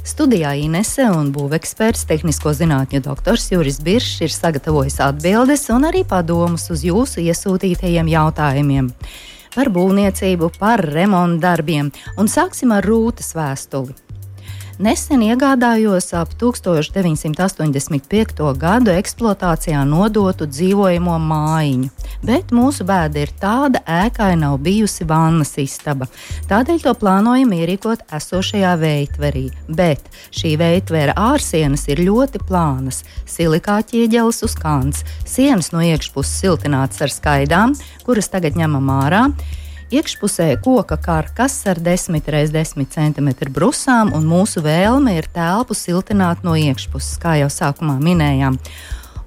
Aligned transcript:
Studijā 0.00 0.54
Inese 0.56 1.04
un 1.12 1.28
būveksperts, 1.34 2.06
tehnisko 2.08 2.54
zinātņu 2.56 3.02
doktors 3.04 3.50
Juris 3.52 3.80
Biršs 3.84 4.22
ir 4.24 4.32
sagatavojis 4.32 4.96
atbildes 5.04 5.66
un 5.74 5.84
arī 5.90 6.02
padomus 6.08 6.70
uz 6.72 6.84
jūsu 6.88 7.20
iesūtītajiem 7.26 8.08
jautājumiem 8.08 8.88
par 9.54 9.70
būvniecību, 9.74 10.52
par 10.58 10.84
remontu 10.94 11.42
darbiem, 11.42 11.90
un 12.16 12.30
sāksim 12.30 12.72
ar 12.76 12.86
rūtas 12.86 13.34
vēstuli. 13.34 14.09
Nesen 14.80 15.20
iegādājos 15.20 16.06
ap 16.16 16.30
1985. 16.40 18.46
gadu 18.56 18.94
eksploatācijā 18.94 19.82
nodotu 19.84 20.46
dzīvojamo 20.48 21.18
mājiņu, 21.20 21.90
bet 22.24 22.54
mūsu 22.56 22.86
bēda 22.88 23.20
ir 23.20 23.34
tāda, 23.42 23.82
ēkai 23.84 24.30
nav 24.40 24.56
bijusi 24.64 25.04
vannas 25.04 25.52
istaba. 25.60 26.08
Tādēļ 26.48 26.80
to 26.86 26.96
plānojam 26.96 27.52
ierīkot 27.58 28.08
esošajā 28.08 28.72
veitverī, 28.80 29.50
bet 29.68 30.08
šī 30.32 30.56
veitvera 30.64 31.12
ārsienas 31.28 31.84
ir 31.92 32.00
ļoti 32.08 32.40
plānas, 32.48 33.04
silikāta 33.28 34.00
ieģeles 34.00 34.40
uz 34.48 34.56
kants, 34.56 35.04
sienas 35.28 35.74
no 35.76 35.84
iekšpuses 35.84 36.40
siltinātas 36.40 37.04
ar 37.04 37.12
skaidām, 37.12 37.76
kuras 38.08 38.32
tagad 38.32 38.56
ņemam 38.56 38.94
ārā 39.02 39.26
iekšpusē 39.90 40.54
koka 40.62 40.96
karkas 41.00 41.58
ar 41.70 41.80
10 41.82 42.22
x 42.22 42.52
10 42.54 42.86
cm 42.94 43.28
brusām, 43.50 44.12
un 44.14 44.26
mūsu 44.28 44.62
vēlme 44.62 45.16
ir 45.18 45.26
telpu 45.34 45.74
siltināt 45.74 46.44
no 46.46 46.54
iekšpuses, 46.58 47.18
kā 47.22 47.36
jau 47.40 47.50
sākumā 47.50 47.98
minējām. 48.02 48.58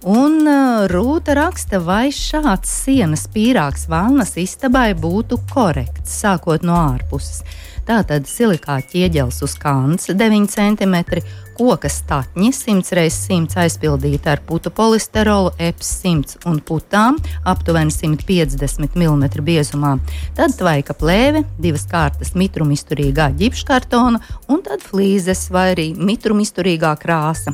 Un 0.04 0.42
uh, 0.44 0.84
Rūta 0.92 1.36
raksta, 1.38 1.80
vai 1.80 2.10
šāds 2.12 2.72
sienas 2.84 3.24
pīrāgs 3.32 3.86
valnas 3.92 4.36
istabai 4.40 4.92
būtu 5.00 5.40
korekts, 5.54 6.18
sākot 6.24 6.66
no 6.68 6.76
ārpuses. 6.76 7.44
Tātad 7.84 8.30
silikāta 8.32 8.94
ķieģelis 8.94 9.42
uz 9.44 9.58
kāns 9.60 10.08
9 10.08 10.46
cm, 10.48 10.96
koka 11.58 11.90
statņi 11.92 12.52
100 12.56 13.02
x 13.04 13.18
100 13.28 13.60
aizpildīta 13.66 14.32
ar 14.38 14.42
putu 14.48 14.72
polisterolu, 14.72 15.52
EPS 15.60 15.90
100 16.06 16.48
un 16.50 16.62
putām 16.64 17.20
aptuveni 17.44 17.92
150 17.92 18.96
mm 18.96 19.26
biezumā. 19.44 19.98
Tad 20.38 20.56
tvaika 20.62 20.96
plēve, 20.96 21.44
divas 21.60 21.84
kārtas 21.92 22.32
mitrumisturīgā 22.40 23.34
ģipškartona 23.44 24.24
un 24.48 24.64
tad 24.64 24.86
flīzes 24.88 25.50
vai 25.52 25.74
arī 25.76 25.92
mitrumisturīgā 26.00 26.96
krāsa. 27.04 27.52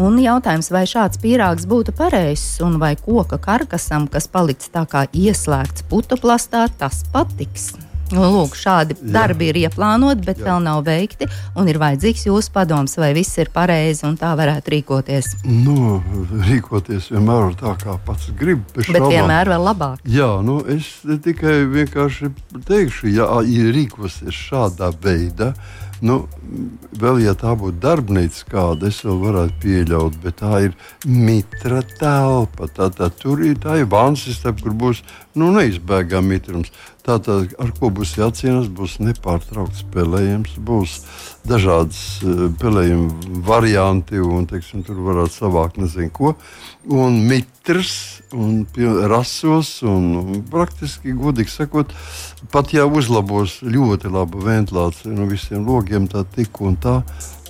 Un 0.00 0.16
jautājums, 0.16 0.70
vai 0.72 0.86
šāds 0.88 1.20
pīrāgs 1.20 1.68
būtu 1.68 1.92
pareizs, 1.92 2.56
un 2.64 2.80
vai 2.80 2.94
koka 2.96 3.36
karkasam, 3.36 4.08
kas 4.08 4.30
paliks 4.32 4.72
tā 4.72 4.86
kā 4.88 5.04
ieslēgts 5.12 5.84
putu 5.92 6.16
plastā, 6.16 6.70
tas 6.80 7.04
patiks. 7.12 7.74
Nu, 8.12 8.26
lūk, 8.28 8.56
šādi 8.58 8.96
Jā. 8.98 9.10
darbi 9.16 9.48
ir 9.48 9.58
ieplānoti, 9.62 10.26
bet 10.26 10.40
Jā. 10.40 10.50
vēl 10.50 10.64
nav 10.66 10.82
veikti. 10.86 11.28
Un 11.56 11.68
ir 11.70 11.80
vajadzīgs 11.80 12.26
jūsu 12.28 12.52
padoms, 12.54 12.96
vai 13.00 13.12
viss 13.16 13.38
ir 13.40 13.48
pareizi 13.54 14.04
un 14.08 14.18
tā 14.20 14.34
varētu 14.38 14.74
rīkoties. 14.74 15.30
Nu, 15.48 16.00
rīkoties 16.48 17.08
vienmēr 17.14 17.50
ir 17.50 17.58
tā, 17.60 17.74
kā 17.80 17.96
pats 18.06 18.28
grib. 18.38 18.64
Bet 18.76 18.90
šaubām. 18.90 19.14
vienmēr 19.16 19.52
vēl 19.54 19.68
labāk. 19.70 20.02
Jā, 20.04 20.30
nu, 20.44 20.60
es 20.68 20.90
tikai 21.24 21.62
vienkārši 21.72 22.32
teikšu, 22.68 23.12
ja, 23.16 23.30
rīkosies 23.42 24.36
šādā 24.48 24.92
veidā. 25.02 25.54
Nu, 26.02 26.24
vēl 26.98 27.20
ja 27.22 27.32
tā 27.38 27.52
būtu 27.54 27.78
darbnīca 27.82 28.46
kāda, 28.50 28.88
es 28.90 29.04
vēl 29.06 29.20
varētu 29.22 29.60
pieļaut, 29.62 30.16
bet 30.24 30.40
tā 30.40 30.64
ir 30.66 30.72
mitra 31.06 31.78
telpa. 32.00 32.66
Tā, 32.74 32.88
tā, 32.90 33.06
tur 33.22 33.44
ir 33.46 33.60
tā 33.62 33.76
vānsistēma, 33.86 34.58
kur 34.64 34.74
būs 34.80 35.04
nu, 35.38 35.50
neizbēgami 35.54 36.36
mitrums. 36.36 36.72
Tātad, 37.02 37.50
ar 37.58 37.72
ko 37.78 37.90
būs 37.94 38.14
jācīnās, 38.18 38.68
būs 38.70 38.98
nepārtraukts 39.02 39.82
spēlējums, 39.82 40.54
būs 40.62 40.96
dažādas 41.48 42.00
uh, 42.22 42.44
spēlējuma 42.52 43.40
varianti, 43.46 44.20
un 44.22 44.46
teiksim, 44.50 44.84
tur 44.86 45.00
varētu 45.02 45.34
savākt 45.40 45.80
nezinu 45.82 46.12
ko. 46.14 46.34
Un 46.86 47.18
mitrs, 47.26 48.22
un 48.34 48.64
rasos, 49.10 49.74
un, 49.86 50.42
praktiski, 50.50 51.16
godīgi 51.18 51.54
sakot, 51.54 51.94
pat 52.54 52.74
ja 52.76 52.86
uzlabos 52.86 53.60
ļoti 53.66 54.12
labu 54.12 54.42
ventilāciju 54.46 55.16
no 55.16 55.30
visiem 55.30 55.66
logiem, 55.66 56.10
tā 56.10 56.26
tik 56.36 56.62
un 56.62 56.78
tā, 56.78 57.00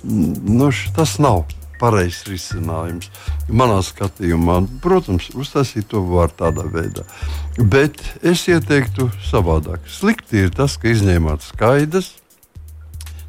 nu, 0.03 0.71
tas 0.97 1.19
nav 1.21 1.45
pareizs 1.83 2.23
risinājums. 2.29 3.09
Manā 3.51 3.81
skatījumā, 3.83 4.61
protams, 4.83 5.29
uztaisīt 5.35 5.89
to 5.91 6.03
var 6.07 6.31
tādā 6.39 6.65
veidā. 6.71 7.03
Bet 7.59 7.99
es 8.23 8.45
ieteiktu 8.47 9.09
savādāk. 9.27 9.83
Slikti 9.91 10.45
ir 10.45 10.53
tas, 10.55 10.77
ka 10.79 10.93
izņēmāt 10.93 11.43
skaidrs. 11.49 12.13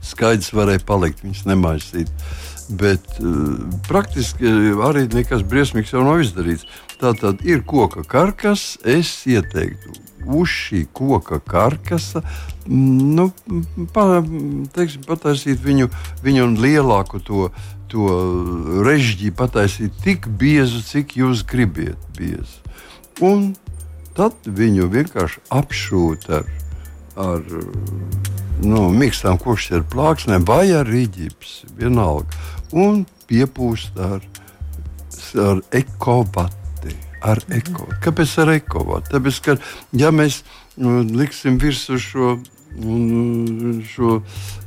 Skaidrs 0.04 0.53
varēja 0.54 0.84
palikt, 0.87 1.25
viņas 1.25 1.44
nemaisīt. 1.50 2.12
Bet 2.81 3.19
uh, 3.20 3.59
praktiski 3.88 4.48
arī 4.86 5.04
nekas 5.12 5.44
briesmīgs 5.48 5.92
jau 5.92 6.04
nav 6.06 6.22
izdarīts. 6.25 6.69
Tā 7.00 7.12
tad 7.19 7.42
ir 7.44 7.65
koka 7.69 8.06
karkas. 8.09 8.75
Es 8.81 9.19
ieteiktu 9.28 9.98
uz 10.25 10.48
šī 10.48 10.86
koka 10.97 11.36
karkasa 11.44 12.22
nu, 12.66 13.28
pa, 13.92 14.04
teiksim, 14.75 15.04
pataisīt 15.04 15.60
viņu, 15.65 15.91
viņu 16.25 16.47
lielāku 16.56 17.21
to 17.25 17.48
to 17.94 18.82
režģi 18.82 19.31
pataisīt 19.38 19.94
tik 20.03 20.27
biezu, 20.41 20.82
cik 20.82 21.15
jūs 21.21 21.44
gribat 21.47 22.00
biezu. 22.19 22.59
Un 23.22 23.53
tad 24.19 24.34
viņu 24.47 24.88
vienkārši 24.91 25.43
apšūt 25.55 26.27
ar, 26.34 26.49
ar 27.15 27.44
nu, 28.65 28.88
mīkstām 28.94 29.38
kokšķeru 29.43 29.87
plāksnēm 29.93 30.47
vai 30.49 30.66
ar 30.75 30.91
rīģips, 30.91 31.54
vienalga. 31.78 32.43
Un 32.75 33.04
piepūst 33.31 33.99
ar, 34.03 34.27
ar 35.38 35.62
ekovati. 35.75 36.99
Ar 37.25 37.41
eko. 37.56 37.87
Kāpēc 38.04 38.34
ar 38.43 38.50
ekovati? 38.59 39.15
Tāpēc, 39.15 39.38
ka 39.47 39.54
ja 39.97 40.10
mēs 40.12 40.43
nu, 40.77 40.99
liksim 41.15 41.56
virsū 41.62 41.97
šo 42.03 42.34
Un 42.83 43.83
šo, 43.87 44.17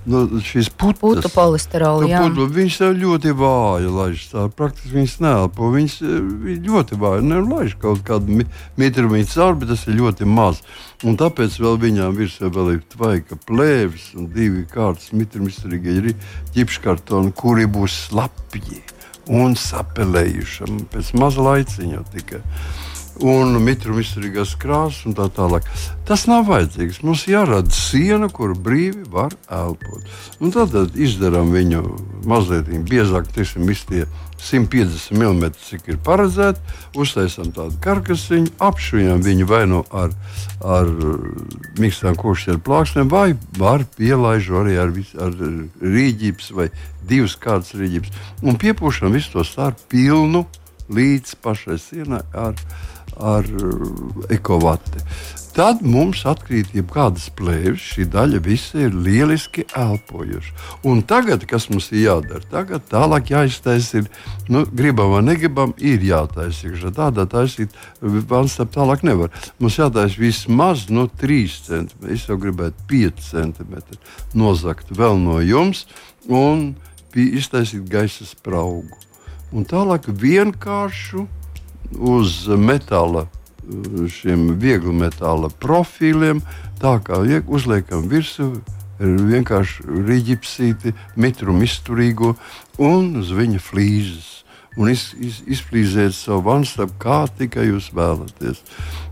no, 0.08 0.22
šīs 0.40 0.70
putas, 0.72 1.00
putu 1.02 1.32
polisterolu, 1.34 2.08
no 2.08 2.22
putu, 2.24 2.46
viņas 2.56 2.78
jau 2.86 2.92
ļoti 2.96 3.34
vāji 3.36 3.92
laiž. 3.92 4.24
Tā 4.32 4.46
praktiski 4.56 4.94
viņas 4.96 5.16
neelpo. 5.26 5.72
Viņas 5.74 5.98
eh, 6.08 6.58
ļoti 6.70 7.00
vāji 7.02 7.28
nelaiž 7.28 7.76
kaut 7.82 8.04
kādu 8.08 8.46
mitrumu 8.80 9.20
cauri, 9.28 9.60
bet 9.60 9.74
tas 9.74 9.88
ir 9.88 10.00
ļoti 10.00 10.30
maz. 10.30 10.64
Un 11.04 11.20
tāpēc 11.20 11.60
vēl 11.62 11.80
viņām 11.84 12.16
virsū 12.18 12.52
vēl 12.54 12.78
ir 12.78 12.84
tvaika 12.96 13.38
plēvis 13.50 14.14
un 14.18 14.32
divi 14.34 14.64
kārtas 14.72 15.12
mitrumisturīgie 15.12 16.16
ģipškartoni, 16.56 17.36
kuri 17.36 17.68
būs 17.70 18.08
slapji 18.08 18.82
un 19.28 19.58
sapelējuši 19.60 20.72
pēc 20.94 21.12
maza 21.20 21.44
laiciņa 21.44 22.04
tikai 22.14 22.42
un 23.24 23.58
mitruma 23.64 24.04
izturīgās 24.04 24.56
krāsas 24.60 25.06
un 25.08 25.16
tā 25.18 25.28
tālāk. 25.34 25.68
Tas 26.08 26.26
nav 26.30 26.46
vajadzīgs. 26.50 27.02
Mums 27.06 27.26
jārada 27.30 27.74
siena, 27.74 28.30
kur 28.30 28.54
brīvi 28.54 29.08
var 29.12 29.36
elpot. 29.52 30.06
Un 30.40 30.54
tad, 30.56 30.76
izdarām 30.96 31.52
viņu 31.56 31.84
mazliet 32.28 32.70
biezāk, 32.88 33.30
teiksim, 33.36 33.68
iztie 33.72 34.06
150 34.38 35.18
mm, 35.18 35.50
cik 35.66 35.88
ir 35.92 35.98
paredzēts, 36.06 36.62
uztaisām 36.98 37.50
tādu 37.56 37.80
karkasiņu, 37.84 38.54
apšujam 38.62 39.24
viņu 39.26 39.48
vai 39.50 39.64
nu 39.70 39.82
ar, 39.90 40.14
ar 40.62 40.92
mīkstām 41.82 42.18
košiem 42.20 42.62
plāksnēm, 42.64 43.10
vai 43.12 43.32
var 43.58 43.86
pielaižu 43.98 44.62
arī 44.62 44.78
ar, 44.84 44.94
ar 45.26 45.34
rīģības 45.82 46.52
vai 46.58 46.70
divas 47.08 47.38
kārtas 47.42 47.74
rīģības. 47.80 48.14
Un 48.46 48.62
piepūšam 48.62 49.16
visu 49.18 49.38
to 49.38 49.48
stāru 49.48 49.80
pilnu 49.90 50.46
līdz 50.94 51.36
pašai 51.44 51.80
sienai 51.82 52.22
ar 52.38 52.56
ar 53.20 53.46
uh, 53.46 54.24
ekovati. 54.34 55.04
Tad 55.58 55.80
mums 55.82 56.20
atkrīt 56.30 56.76
jebkādas 56.78 57.32
plēves, 57.34 57.82
šī 57.82 58.04
daļa 58.14 58.40
visa 58.46 58.84
ir 58.84 58.94
lieliski 58.94 59.64
elpojuša. 59.74 60.52
Un 60.86 61.00
tagad, 61.10 61.48
kas 61.50 61.66
mums 61.72 61.88
ir 61.90 62.04
jādara? 62.04 62.44
Tagad 62.52 62.84
tālāk 62.92 63.32
jāiztaisa, 63.32 64.04
nu, 64.54 64.62
gribam 64.70 65.16
vai 65.16 65.24
negribam, 65.26 65.74
ir 65.82 66.06
jātaisa. 66.06 66.70
Tādā 66.94 67.26
taisīt, 67.32 67.74
valsts 68.30 68.62
tālāk 68.76 69.02
nevar. 69.08 69.34
Mums 69.58 69.80
jātaisa 69.82 70.22
vismaz 70.22 70.86
no 70.94 71.08
3 71.10 71.58
cm. 71.66 72.06
Es 72.14 72.28
jau 72.30 72.38
gribētu 72.38 72.86
5 72.94 73.26
cm 73.32 73.82
nozagt 74.38 74.94
vēl 74.94 75.18
no 75.24 75.40
jums 75.42 75.88
un 76.30 76.76
iztaisīt 77.18 77.90
gaisa 77.90 78.30
spraugu. 78.30 78.94
Un 79.50 79.66
tālāk 79.66 80.06
vienkāršu 80.06 81.26
uz 81.96 82.48
metāla, 82.48 83.28
šiem 84.12 84.54
viegli 84.60 84.94
metāla 84.96 85.50
profiliem, 85.60 86.42
tā 86.82 86.98
kā 87.04 87.22
uzliekam 87.48 88.08
virsū 88.12 88.52
vienkārši 89.00 89.86
rīķipsīti, 90.08 90.94
mitrumu 91.16 91.68
izturīgo 91.68 92.36
un 92.82 93.16
uz 93.22 93.32
viņa 93.36 93.62
flīzes. 93.62 94.34
Un 94.78 94.92
iz, 94.92 95.08
iz, 95.18 95.40
izflīzēt 95.50 96.14
savu 96.14 96.44
vanstabu, 96.52 96.94
kā 97.02 97.24
tikai 97.34 97.66
jūs 97.72 97.90
vēlaties. 97.98 98.62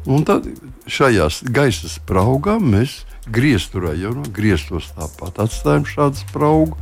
Un 0.06 0.22
tad 0.22 0.46
šajā 0.86 1.26
gaisa 1.50 1.90
spraugā 1.90 2.60
mēs 2.62 3.00
griezturējam, 3.34 4.20
no 4.22 4.30
grieztos 4.30 4.92
tāpat 4.94 5.42
atstājam 5.42 5.88
šādu 5.90 6.22
spraugu 6.22 6.78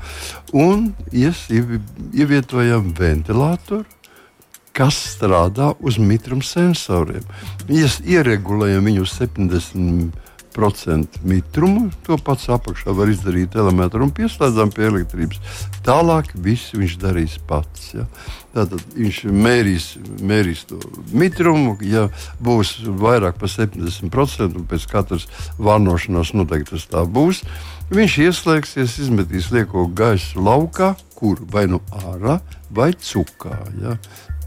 un 0.51 0.89
ievietojam 1.15 2.91
ventilatoru 2.97 3.87
kas 4.73 4.97
strādā 5.13 5.73
uz 5.85 5.99
mitruma 6.01 6.45
sensoriem. 6.45 7.25
Mēs 7.69 7.99
ieregulējam 8.09 8.89
viņu 8.89 9.07
70 9.09 10.21
procentu 10.53 11.19
mitrumu. 11.23 11.89
To 12.05 12.17
pats 12.21 12.45
apakšā 12.53 12.93
var 12.95 13.09
izdarīt 13.09 13.57
elementāri 13.57 14.05
un 14.05 14.13
pieslēdzam 14.13 14.71
pie 14.73 14.85
elektrības. 14.91 15.41
Tālāk 15.85 16.31
viss 16.45 16.73
viņš 16.77 16.97
darīs 17.01 17.37
pats. 17.49 17.89
Ja. 17.97 18.05
Tātad 18.53 18.81
viņš 18.93 19.23
mērīs, 19.33 19.87
mērīs 20.21 20.65
to 20.69 20.79
mitrumu. 21.13 21.75
Ja 21.85 22.07
būs 22.43 22.75
vairāk 22.85 23.39
par 23.41 23.51
70%, 23.51 24.53
un 24.53 24.67
pēc 24.69 24.85
katras 24.91 25.25
vārnošanās 25.57 26.35
noteikti 26.37 26.75
tas 26.75 26.85
tā 26.91 27.05
būs, 27.09 27.41
viņš 27.93 28.19
ieslēgsies, 28.27 28.99
izmetīs 29.07 29.49
lieko 29.53 29.87
gaisu 29.89 30.43
laukā, 30.45 30.93
kur 31.17 31.41
vai 31.49 31.65
nu 31.71 31.81
ārā, 32.03 32.39
vai 32.73 32.93
cukā. 32.93 33.57
Ja. 33.81 33.97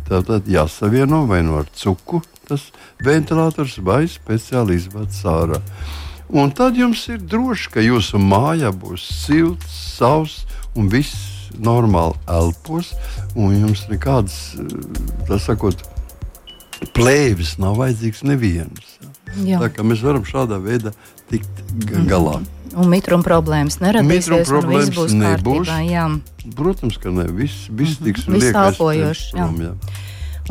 Tātad 0.06 0.46
jāsavieno 0.46 1.24
vai 1.26 1.42
nu 1.42 1.58
ar 1.60 1.70
cuku, 1.74 2.22
tas 2.46 2.68
ventilators 3.02 3.78
vai 3.82 4.04
speciāli 4.10 4.78
izvadīts 4.78 5.24
ārā. 5.26 5.60
Un 6.30 6.50
tad 6.54 6.78
jums 6.78 7.04
ir 7.10 7.20
droši, 7.22 7.70
ka 7.74 7.82
jūsu 7.82 8.18
mājā 8.22 8.72
būs 8.74 9.04
silts, 9.24 9.74
sauss 9.98 10.46
un 10.74 10.90
viss 10.90 11.50
normāli 11.62 12.18
elpos, 12.30 12.92
un 13.34 13.54
jums 13.54 13.86
nekādas, 13.90 14.56
tā 15.28 15.38
sakot, 15.42 15.82
plēvis 16.96 17.56
nav 17.62 17.78
vajadzīgs 17.80 18.24
kā 19.72 19.84
mēs 19.86 20.02
varam 20.04 20.26
šādā 20.26 20.58
veidā 20.62 20.92
tikt 21.30 21.62
galā. 22.08 22.40
Mm. 22.40 22.52
Un 22.76 22.90
mitruma 22.92 23.24
problēmas 23.24 23.78
neradīsies. 23.80 24.50
Problēmas 24.50 25.14
nebūs. 25.16 25.68
Kārtībā, 25.70 26.08
Protams, 26.56 26.98
ka 27.02 27.10
ne. 27.10 27.24
Viss, 27.32 27.66
viss 27.70 27.96
mhm. 27.96 28.04
tiks 28.04 28.26
mm 28.26 28.34
-hmm. 28.34 28.40
viss 28.40 28.54
elpojošs. 28.54 29.24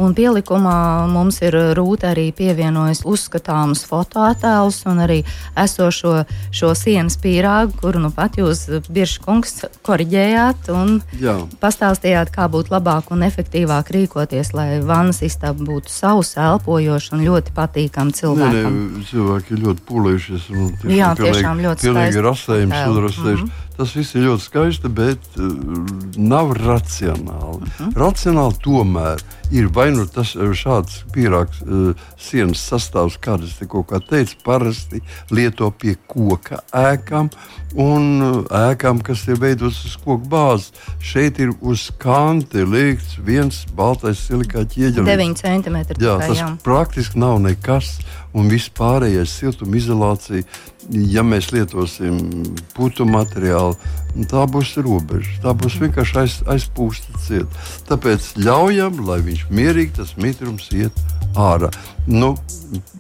Un 0.01 0.15
pielikumā 0.15 1.07
mums 1.07 1.39
ir 1.45 1.55
rūta 1.77 2.11
arī 2.11 2.27
pievienojas 2.35 3.03
uzskatāmus 3.07 3.85
fotoattēlus 3.87 4.81
un 4.91 4.99
arī 5.05 5.21
esošo 5.55 6.25
šo 6.55 6.71
sienas 6.75 7.15
pīrāgu, 7.21 7.75
kuru 7.79 8.01
nu 8.03 8.11
pat 8.15 8.35
jūs, 8.39 8.65
Birša 8.91 9.23
kungs, 9.23 9.53
koriģējāt 9.87 10.69
un 10.75 10.97
Jā. 11.21 11.37
pastāstījāt, 11.61 12.33
kā 12.35 12.49
būtu 12.51 12.73
labāk 12.75 13.11
un 13.15 13.23
efektīvāk 13.27 13.91
rīkoties, 13.95 14.51
lai 14.57 14.81
vannas 14.83 15.21
istaba 15.25 15.63
būtu 15.65 15.91
sausa, 15.91 16.51
elpojoša 16.51 17.15
un 17.15 17.25
ļoti 17.29 17.55
patīkama 17.55 18.15
cilvēkam. 18.15 18.79
Nē, 18.79 18.89
nē, 18.99 19.05
cilvēki 19.11 19.61
ļoti 19.63 19.87
pūlējušies. 19.89 20.49
Tiešām, 20.51 20.91
Jā, 20.95 21.13
tiešām 21.19 21.63
ļoti 21.63 21.87
skaisti. 21.87 21.93
Pilnīgi 21.93 22.25
rasējums, 22.25 22.81
sudrasējuši. 22.89 23.45
Mm 23.45 23.49
-hmm. 23.49 23.64
Tas 23.75 23.95
viss 23.95 24.15
ir 24.15 24.27
ļoti 24.29 24.45
skaisti, 24.45 24.89
bet 24.89 25.25
uh, 25.35 25.49
nav 26.17 26.53
racionāli. 26.55 27.65
Uh 27.65 27.79
-huh. 27.79 27.95
Racionāli 28.05 28.61
tomēr 28.63 29.23
ir 29.51 29.67
vai 29.67 29.91
nu 29.91 30.05
tas 30.09 30.33
eh, 30.35 30.53
šāds 30.57 31.03
pīrāgs 31.13 31.61
uh, 31.61 31.93
sienas 32.17 32.63
sastāvs, 32.65 33.17
kādas 33.21 33.57
te 33.59 33.67
kaut 33.69 33.89
kā 33.91 33.99
teica, 34.01 34.35
parasti 34.45 35.01
lieto 35.29 35.69
pie 35.71 35.95
koka 36.07 36.61
ēkām 36.73 37.29
un 37.75 38.21
uh, 38.21 38.41
ēkām, 38.71 39.03
kas 39.03 39.27
ir 39.27 39.39
veidotas 39.41 39.83
uz 39.85 39.95
koku 40.01 40.25
bāzes. 40.29 40.71
Šeit 40.99 41.39
ir 41.39 41.53
uz 41.61 41.91
kante 42.01 42.65
liekts 42.65 43.19
viens 43.19 43.65
baltais 43.75 44.23
silikāta 44.27 44.73
ķieģelis. 44.73 45.11
9 45.11 45.41
cm. 45.43 45.77
Jā, 45.99 46.17
tas 46.23 46.37
jā. 46.37 46.51
praktiski 46.63 47.19
nav 47.19 47.39
nekas 47.43 47.99
un 48.35 48.49
viss 48.51 48.71
pārējais 48.75 49.33
siltumizolācija. 49.39 50.45
Ja 51.09 51.23
mēs 51.25 51.49
lietosim 51.49 52.19
putu 52.75 53.07
materiālu, 53.09 53.73
tā 54.29 54.43
būs 54.51 54.75
robeža. 54.85 55.39
Tā 55.41 55.55
būs 55.57 55.79
vienkārši 55.81 56.19
aiz, 56.21 56.35
aizpūsta 56.53 57.23
cieta. 57.25 57.65
Tāpēc 57.89 58.35
ļaujam, 58.37 59.01
lai 59.07 59.21
viņš 59.25 59.47
mierīgi 59.49 59.97
tas 59.97 60.13
mitrums 60.21 60.69
iet 60.77 61.01
ārā. 61.39 61.71
Nu, 62.05 62.35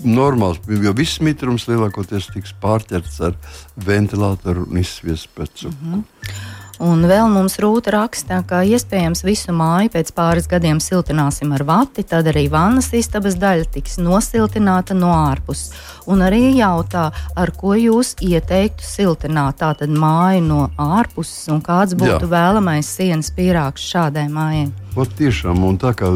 normāls, 0.01 0.59
jo 0.65 0.95
viss 0.97 1.21
mitrums 1.21 1.67
lielākoties 1.69 2.31
tiks 2.33 2.55
pārķerts 2.63 3.21
ar 3.29 3.37
ventilatoru 3.85 4.65
un 4.65 4.81
izsviestu 4.81 5.29
pēc. 5.37 5.67
Mm 5.69 5.77
-hmm. 5.83 6.54
Un 6.83 7.05
vēl 7.07 7.29
mums 7.31 7.55
rūta 7.63 7.93
raksta, 7.95 8.41
ka 8.47 8.59
iespējams 8.67 9.23
visu 9.23 9.53
māju 9.55 9.93
pēc 9.93 10.09
pāris 10.15 10.49
gadiem 10.51 10.81
siltināsim 10.83 11.53
ar 11.55 11.63
vati, 11.63 12.03
tad 12.03 12.27
arī 12.27 12.49
vannas 12.51 12.89
istabas 12.97 13.37
daļa 13.39 13.69
tiks 13.71 13.95
nosiltināta 14.03 14.97
no 14.97 15.13
ārpuses. 15.15 15.71
Un 16.11 16.21
arī 16.25 16.51
jautā, 16.57 17.07
ar 17.35 17.51
ko 17.55 17.77
jūs 17.79 18.13
ieteiktu 18.19 18.83
siltināt 18.83 19.61
tātad 19.63 19.89
māju 19.89 20.43
no 20.43 20.61
ārpuses 20.75 21.47
un 21.53 21.63
kāds 21.63 21.95
būtu 21.95 22.27
Jā. 22.27 22.31
vēlamais 22.35 22.91
sienas 22.97 23.31
pīrāgs 23.31 23.87
šādai 23.93 24.27
mājai. 24.29 24.67
Ot, 24.99 25.15
tiešām, 25.15 25.63
un 25.67 25.79
tā 25.79 25.95
kā 25.95 26.11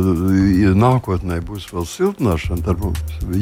ja 0.60 0.76
nākotnē 0.76 1.40
būs 1.48 1.72
vēl 1.72 1.88
siltināšana, 1.88 2.64
tad 2.68 2.84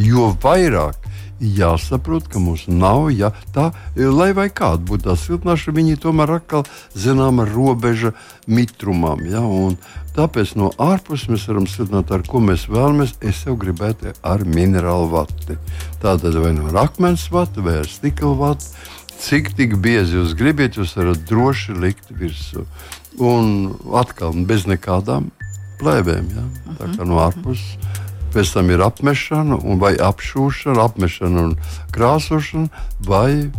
jo 0.06 0.32
vairāk 0.42 1.02
jāsaprot, 1.40 2.28
ka 2.32 2.40
mums 2.42 2.66
nav 2.68 3.10
ja, 3.14 3.32
tā, 3.54 3.70
lai 3.96 4.32
vai 4.38 4.48
kāda 4.50 4.82
būtu 4.88 5.08
tā 5.08 5.16
siltināšana, 5.20 5.76
viņi 5.78 6.00
tomēr 6.02 6.38
atkal 6.40 6.66
zināma 6.98 7.46
robeža 7.50 8.14
mitrumam. 8.50 9.24
Ja, 9.30 9.44
tāpēc 10.18 10.56
no 10.58 10.72
ārpuses 10.82 11.30
mēs 11.32 11.48
varam 11.50 11.68
siltināt, 11.70 12.12
ar 12.12 12.26
ko 12.28 12.42
mēs 12.44 12.68
vēlamies. 12.72 13.18
Es 13.22 13.44
jau 13.46 13.58
gribētu 13.60 14.16
ar 14.26 14.46
minerālu 14.46 15.12
vati. 15.14 15.60
Tātad 16.02 16.38
vai 16.42 16.54
no 16.58 16.72
akmens 16.82 17.28
vati 17.34 17.64
vai 17.66 17.82
ar 17.84 17.92
stikla 17.92 18.34
vati. 18.38 18.72
Cik 19.18 19.56
tik 19.58 19.80
biezi 19.82 20.14
jūs 20.14 20.36
gribat, 20.38 20.78
jūs 20.78 20.94
varat 20.98 21.24
droši 21.26 21.74
likt 21.82 22.12
virsū. 22.14 22.68
Un 23.18 23.74
atkal 23.98 24.36
bez 24.46 24.68
nekādām 24.70 25.32
plēvēm. 25.82 26.28
Ja? 26.36 26.44
Tā 26.78 26.92
kā 26.94 27.08
no 27.08 27.18
ārpuses 27.24 27.78
pēc 28.38 28.54
tam 28.54 28.70
ir 28.74 28.84
apmešana, 28.86 29.58
vai 29.82 29.96
apšūšana, 29.98 30.84
apmešana 30.92 31.48
un 31.48 31.56
krāsošana, 31.96 32.70
vai 33.08 33.50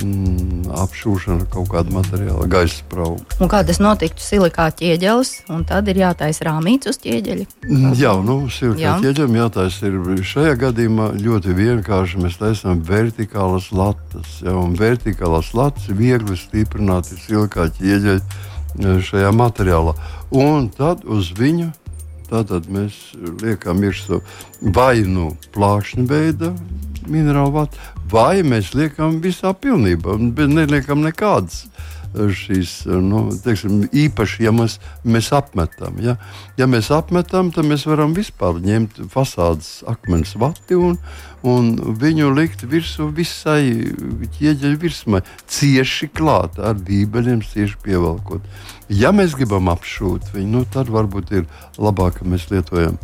mm, 0.00 0.70
apšūšana 0.82 1.48
kaut 1.52 1.68
kāda 1.72 1.92
materiāla, 1.92 2.46
gaisa 2.50 2.78
sprauga. 2.78 3.26
Un 3.42 3.50
kā 3.52 3.60
tas 3.68 3.80
notiktu 3.82 4.24
silikā 4.24 4.70
ķieģelis, 4.78 5.34
un 5.52 5.66
tad 5.68 5.90
ir 5.92 6.00
jātaisa 6.02 6.46
rāmīts 6.48 6.88
uz 6.88 7.00
ķieģeļa? 7.02 7.44
Mm, 7.68 7.92
jā, 8.00 8.14
nu, 8.24 8.38
silikā 8.52 8.96
ķieģelim 9.04 9.36
jātaisa 9.42 9.90
ir 9.90 10.24
šajā 10.32 10.56
gadījumā 10.64 11.10
ļoti 11.20 11.58
vienkārši. 11.58 12.22
Mēs 12.24 12.40
taisām 12.40 12.80
vertikālas 12.88 13.68
latas, 13.76 14.38
ja, 14.40 14.56
un 14.56 14.78
vertikālas 14.80 15.52
latas 15.58 15.92
viegli 15.92 16.38
stiprināti 16.40 17.20
silikā 17.20 17.68
ķieģeļa 17.76 18.16
e, 18.16 18.98
šajā 19.10 19.36
materiālā. 19.36 19.96
Un 20.32 20.72
tad 20.72 21.04
uz 21.04 21.34
viņu 21.36 21.68
Tātad 22.32 22.64
mēs 22.72 22.94
liekam 23.42 23.82
virsū 23.84 24.22
vai 24.72 25.02
nu 25.04 25.34
plākšņa 25.52 26.04
veida 26.08 26.54
minerālu 27.10 27.54
vatu, 27.56 27.80
vai 28.12 28.42
mēs 28.46 28.72
liekam 28.76 29.20
visā 29.24 29.54
pilnībā, 29.54 30.18
bet 30.36 30.52
neliekam 30.52 31.02
nekādas 31.04 31.66
šīs 32.12 32.72
nu, 33.00 33.24
teiksim, 33.42 33.86
īpaši, 33.88 34.44
ja 34.44 34.52
mēs, 34.54 34.78
mēs 35.04 35.30
apmetam. 35.34 35.96
Ja? 36.02 36.16
ja 36.60 36.68
mēs 36.68 36.90
apmetam, 36.92 37.50
tad 37.54 37.66
mēs 37.68 37.86
varam 37.88 38.12
vispār 38.16 38.60
ņemt 38.62 39.00
fasādes 39.12 39.80
akmens 39.88 40.34
vati 40.40 40.76
un, 40.76 40.98
un 41.42 41.72
viņu 42.00 42.32
likt 42.36 42.66
virsū 42.68 43.08
visai 43.16 43.64
ķieģeļa 44.36 44.82
virsmai, 44.82 45.22
cieši 45.48 46.10
klāt 46.12 46.60
ar 46.60 46.76
dībeļiem, 46.80 47.40
cieši 47.48 47.80
pievelkot. 47.84 48.44
Ja 48.92 49.14
mēs 49.16 49.36
gribam 49.38 49.72
apšūt 49.72 50.34
viņu, 50.34 50.50
nu, 50.52 50.66
tad 50.68 50.92
varbūt 50.92 51.32
ir 51.32 51.48
labāk, 51.80 52.20
ka 52.20 52.28
mēs 52.28 52.50
lietojam 52.52 53.00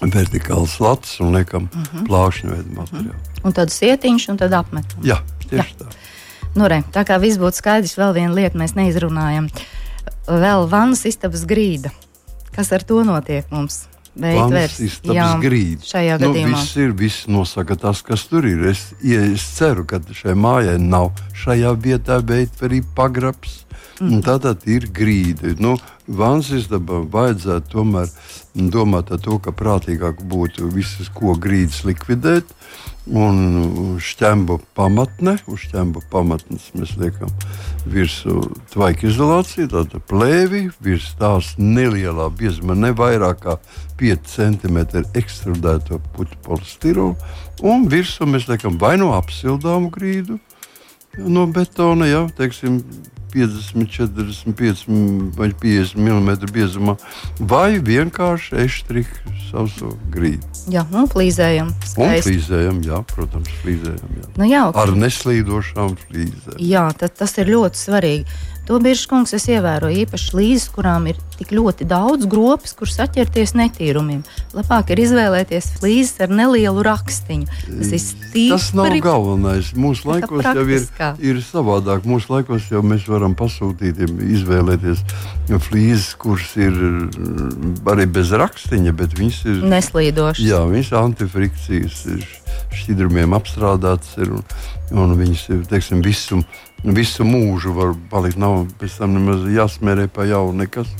vertikāls 0.00 0.78
latus 0.80 1.20
un 1.20 1.32
liekam 1.34 1.68
uh 1.70 1.78
mhm. 1.78 1.86
-huh. 1.92 2.06
plāšņu 2.08 2.50
veidu 2.50 2.70
materiālu. 2.80 3.08
Uh 3.08 3.14
-huh. 3.14 3.44
Un 3.44 3.52
tad 3.52 3.70
sietiņš 3.70 4.28
un 4.28 4.36
tad 4.36 4.52
apmetam. 4.52 5.02
Jā, 5.02 5.20
tieši 5.48 5.74
Jā. 5.78 5.84
tā. 5.84 5.86
Nu, 6.56 6.68
re, 6.68 6.82
tā 6.92 7.04
kā 7.04 7.20
viss 7.20 7.38
būtu 7.38 7.60
skaidrs, 7.60 7.98
vēl 7.98 8.14
viena 8.14 8.34
lieta 8.34 8.58
mēs 8.58 8.72
neizrunājam. 8.74 9.50
Vēl 10.26 10.68
vannas 10.68 11.04
istabas 11.04 11.44
grīda. 11.44 11.90
Kas 12.56 12.72
ar 12.72 12.82
to 12.82 13.04
notiek 13.04 13.44
mums? 13.50 13.84
Istabas 14.80 15.42
grīda. 15.42 15.84
Šajā 15.84 16.16
nu, 16.16 16.30
gadījumā 16.30 16.62
viss 16.62 16.76
ir, 16.80 16.94
viss 16.96 17.26
nosaka 17.28 17.76
tas, 17.76 18.00
kas 18.02 18.24
tur 18.30 18.48
ir. 18.48 18.64
Es, 18.70 18.94
ja 19.04 19.20
es 19.20 19.44
ceru, 19.58 19.84
ka 19.84 20.00
šai 20.00 20.32
mājai 20.32 20.78
nav 20.80 21.10
šajā 21.36 21.74
vietā 21.76 22.22
veidta 22.24 22.64
arī 22.70 22.80
pagrabs. 22.96 23.65
Mm. 24.00 24.20
Tātad 24.26 24.66
ir 24.68 24.88
grīda. 24.92 25.54
Nu, 25.62 25.76
vāns 26.06 26.50
istabām 26.52 27.06
vajadzētu 27.12 27.72
tomēr 27.72 28.10
domāt 28.72 29.08
par 29.12 29.22
to, 29.24 29.38
ka 29.40 29.54
prātīgāk 29.56 30.20
būtu 30.28 30.68
visas 30.74 31.08
koku 31.12 31.38
grīdas 31.46 31.84
likvidēt. 31.88 32.52
Un 33.06 33.98
šķembu 34.02 34.58
pamatne, 34.74 35.36
uz 35.46 35.62
šķembu 35.68 36.00
pamatnes 36.10 36.72
mēs 36.74 36.96
liekam 36.98 37.30
virsū 37.86 38.40
tvaika 38.72 39.06
izolāciju, 39.06 39.68
tāda 39.70 40.00
plēvi, 40.10 40.64
virs 40.82 41.12
tās 41.20 41.52
nelielā 41.60 42.26
biezuma, 42.34 42.74
ne 42.74 42.90
vairāk 42.98 43.44
kā 43.44 43.54
5 44.00 44.32
cm 44.32 44.80
ekstrudēto 45.22 46.00
puķu 46.16 46.40
polistirolu, 46.48 47.14
un 47.62 47.86
virsū 47.92 48.26
mēs 48.26 48.50
liekam 48.50 48.74
vai 48.82 48.96
no 48.98 49.12
apsildāmu 49.14 49.92
grīdu, 49.94 50.40
no 51.18 51.46
betona, 51.50 52.08
jau 52.10 52.26
teiksim, 52.36 52.80
50, 53.36 53.86
45 53.86 54.86
vai 55.36 55.50
50 55.52 55.96
mm 56.00 56.30
biezumā, 56.52 56.96
vai 57.38 57.76
vienkārši 57.84 58.56
eštriku 58.64 59.34
sauso 59.50 59.92
grīdu. 60.14 60.46
Jā, 60.72 60.86
un 60.96 61.08
flīzējam. 61.10 61.72
Un 62.00 62.14
flīzējam, 62.24 62.80
jā, 62.86 63.02
protams, 63.12 63.50
flīzējam. 63.60 64.16
Jā. 64.22 64.30
Nu, 64.38 64.48
jā, 64.48 64.62
Ar 64.72 64.94
neslīdošām 64.96 65.98
flīzēm. 66.06 66.60
Jā, 66.64 66.86
tas 66.96 67.36
ir 67.42 67.52
ļoti 67.52 67.82
svarīgi. 67.82 68.38
To 68.66 68.80
bieži 68.82 69.06
kungs 69.06 69.30
es 69.36 69.44
ievēroju 69.46 70.02
īpaši 70.02 70.32
līdzes, 70.34 70.70
kurām 70.74 71.04
ir 71.06 71.18
tik 71.36 71.52
ļoti 71.54 71.86
daudz 71.86 72.26
gropas, 72.26 72.72
kur 72.74 72.90
saķerties 72.90 73.54
netīrumiem. 73.54 74.24
Labāk 74.56 74.90
ir 74.90 75.02
izvēlēties 75.04 75.68
flīzes 75.78 76.24
ar 76.24 76.32
nelielu 76.34 76.82
rakstiņu. 76.86 77.46
Tas, 77.46 77.92
stīpri, 78.10 78.46
tas 78.50 78.70
nav 78.74 78.90
galvenais. 79.04 79.70
Mūsu 79.78 80.10
laikos 80.10 80.48
jau 80.48 80.64
ir, 80.66 80.86
ir 81.22 81.42
savādāk. 81.46 82.08
Mūsu 82.08 82.32
laikos 82.34 82.66
jau 82.72 82.82
mēs 82.82 83.06
varam 83.10 83.36
pasūtīt, 83.38 84.02
izvēlēties 84.36 85.04
flīzes, 85.68 86.08
kuras 86.18 86.56
ir 86.58 86.74
mm, 86.74 87.84
arī 87.92 88.08
bez 88.18 88.34
rakstiņa, 88.34 88.96
bet 88.98 89.14
viņas 89.18 89.44
ir 89.46 89.62
neslīdošas. 89.76 90.42
Jā, 90.42 90.64
viņas 90.66 90.90
ir 90.90 90.98
antifrikcijas, 91.04 92.02
ir 92.16 92.26
šķidrumiem 92.76 93.36
apstrādātas 93.36 94.16
ir, 94.22 94.34
un, 94.38 94.44
un 94.94 95.16
viņas 95.18 95.46
teiksim, 95.70 96.02
visu 96.04 96.42
visu 96.84 97.24
mūžu 97.24 97.72
var 97.74 97.94
palikt. 98.10 98.38
Nav 98.38 98.66
pēc 98.80 98.98
tam 99.00 99.16
nemaz 99.16 99.46
jāsmērē 99.50 100.06
pa 100.12 100.26
jaunu 100.28 100.62
nekas. 100.62 100.90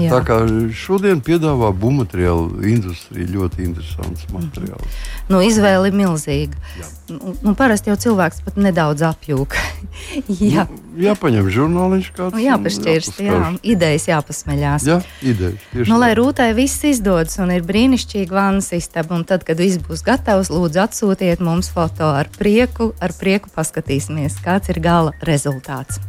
Jā. 0.00 0.10
Tā 0.14 0.20
kā 0.26 0.38
šodien 0.74 1.20
piedāvā 1.24 1.70
būvmateriālu 1.76 2.64
industrija 2.66 3.28
ļoti 3.30 3.66
interesants 3.68 4.26
materiāls. 4.32 4.86
Mhm. 4.86 5.30
Nu, 5.30 5.42
izvēle 5.42 5.90
ir 5.90 5.96
milzīga. 5.98 6.58
Jā. 6.80 6.90
Nu, 7.10 7.36
nu, 7.42 7.54
parasti 7.58 7.90
jau 7.90 7.96
cilvēks 8.02 8.42
pat 8.46 8.56
nedaudz 8.58 9.04
apjūg. 9.06 9.54
jā. 10.54 10.66
Nu, 10.70 11.04
jāpaņem 11.04 11.50
žurnāliņš 11.52 12.10
kāds. 12.16 12.34
Nu, 12.34 12.42
jāpašķirst, 12.42 13.20
jā, 13.22 13.40
idejas 13.62 14.08
jāpasmeļās. 14.08 14.86
Jā, 14.88 14.98
idejas. 15.22 15.66
Nu, 15.86 16.00
lai 16.02 16.14
rūtai 16.18 16.48
viss 16.56 16.82
izdodas 16.88 17.36
un 17.42 17.52
ir 17.54 17.66
brīnišķīga 17.66 18.34
vannas 18.34 18.72
istaba, 18.74 19.14
un 19.18 19.26
tad, 19.28 19.44
kad 19.46 19.60
viss 19.60 19.78
būs 19.82 20.02
gatavs, 20.06 20.50
lūdzu 20.50 20.82
atsūtiet 20.86 21.42
mums 21.44 21.68
foto 21.74 22.08
ar 22.16 22.30
prieku, 22.38 22.90
ar 23.02 23.14
prieku 23.18 23.35
paskatīsimies, 23.52 24.40
kāds 24.44 24.72
ir 24.72 24.80
gala 24.80 25.12
rezultāts. 25.26 26.00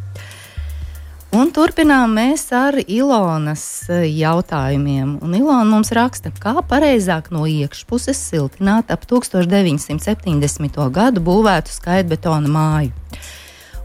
Un 1.36 1.50
turpinām 1.51 2.13
mēs 2.15 2.46
ar 2.55 2.77
Ilonas 2.79 3.63
eh, 3.91 4.05
jautājumiem. 4.15 5.17
Un 5.19 5.34
Ilona 5.36 5.67
mums 5.67 5.91
raksta, 5.91 6.31
kā 6.31 6.53
pareizāk 6.63 7.27
no 7.36 7.43
iekšpuses 7.43 8.22
siltināt 8.29 8.93
ap 8.96 9.03
1970. 9.10 10.79
gadu 10.96 11.24
būvētu 11.27 11.75
skaitbetona 11.75 12.48
māju. 12.48 12.96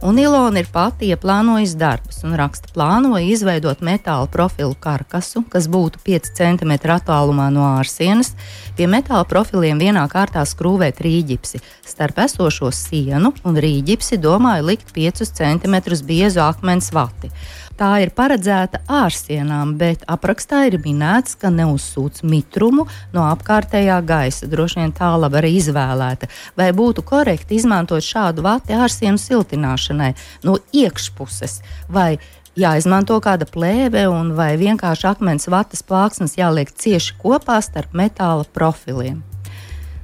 Un 0.02 0.16
Ilona 0.18 0.58
ir 0.58 0.66
pati 0.66 1.12
ieplānojusi 1.14 1.76
darbus 1.78 2.24
un 2.26 2.32
raksta, 2.34 2.72
plānoja 2.74 3.22
izveidot 3.22 3.84
metāla 3.86 4.26
profilu 4.26 4.74
karkasu, 4.74 5.44
kas 5.52 5.68
būtu 5.70 6.00
5 6.02 6.32
cm 6.40 6.72
attālumā 6.96 7.46
no 7.54 7.62
ārsienas. 7.76 8.32
Pie 8.74 8.88
metāla 8.90 9.22
profiliem 9.30 9.78
vienā 9.78 10.02
kārtā 10.10 10.42
skrūvēt 10.42 10.98
rīģipsi. 11.06 11.62
Starp 11.86 12.18
esošo 12.24 12.72
sienu 12.74 13.30
un 13.46 13.62
rīģipsi 13.62 14.18
domāju 14.18 14.72
likt 14.72 14.90
5 14.96 15.22
cm 15.38 15.78
biezu 16.10 16.42
akmens 16.48 16.90
vati. 16.90 17.30
Tā 17.78 17.88
ir 18.04 18.12
paredzēta 18.12 18.82
ārsienām, 18.92 19.76
bet 19.80 20.04
aprakstā 20.10 20.66
ir 20.68 20.76
minēts, 20.84 21.34
ka 21.40 21.48
neuzsūc 21.52 22.20
mitrumu 22.28 22.84
no 23.14 23.24
apkārtējā 23.30 23.96
gaisa. 24.06 24.48
Droši 24.50 24.82
vien 24.82 24.92
tā 24.96 25.08
labi 25.16 25.40
arī 25.40 25.54
izvēlēta. 25.56 26.28
Vai 26.58 26.68
būtu 26.76 27.04
korekti 27.08 27.56
izmantot 27.56 28.04
šādu 28.04 28.44
vati 28.44 28.76
ārsienu 28.76 29.20
siltināšanai 29.20 30.12
no 30.44 30.58
iekšpuses? 30.76 31.62
Vai 31.88 32.18
jāizmanto 32.58 33.16
kāda 33.24 33.48
plēve, 33.48 34.04
vai 34.36 34.52
vienkārši 34.60 35.08
akmens 35.14 35.48
vatas 35.48 35.84
plāksnes 35.86 36.36
jāliek 36.36 36.70
cieši 36.70 37.16
kopā 37.24 37.62
starp 37.64 37.96
metāla 37.96 38.44
profiliem. 38.52 39.22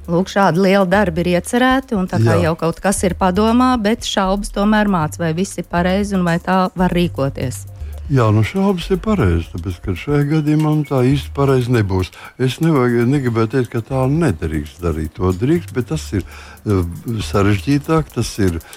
Lūk, 0.08 0.30
šādi 0.32 0.62
lieli 0.64 0.88
darbi 0.88 1.20
ir 1.20 1.34
iecerēti, 1.36 1.92
un 1.98 2.06
tā 2.08 2.16
kā 2.22 2.38
Jā. 2.38 2.48
jau 2.48 2.54
kaut 2.56 2.78
kas 2.80 3.02
ir 3.04 3.12
padomā, 3.18 3.74
bet 3.76 4.08
šaubas 4.08 4.54
tomēr 4.54 4.88
mācās, 4.88 5.20
vai 5.20 5.34
viss 5.36 5.60
ir 5.60 5.66
pareizi 5.68 6.16
un 6.16 6.24
vai 6.24 6.38
tā 6.40 6.70
var 6.78 6.94
rīkoties. 6.96 7.66
Jā, 8.08 8.30
nu 8.32 8.40
šaubas 8.40 8.86
ir 8.88 9.02
pareizas, 9.04 9.50
tāpēc 9.52 9.74
ka 9.84 9.92
šajā 10.00 10.22
gadījumā 10.30 10.70
tā 10.88 11.02
īsti 11.10 11.28
pareizi 11.36 11.74
nebūs. 11.74 12.08
Es 12.40 12.56
nevajag, 12.64 13.04
negribēju 13.04 13.50
teikt, 13.52 13.68
ka 13.74 13.82
tā 13.84 14.06
nedrīkst 14.08 14.80
darīt. 14.80 15.12
To 15.18 15.28
drīkst, 15.36 15.74
bet 15.76 15.90
tas 15.92 16.06
ir 16.16 16.24
uh, 16.24 16.80
sarežģītāk, 17.28 18.08
tas 18.14 18.32
ir 18.40 18.56
uh, 18.56 18.72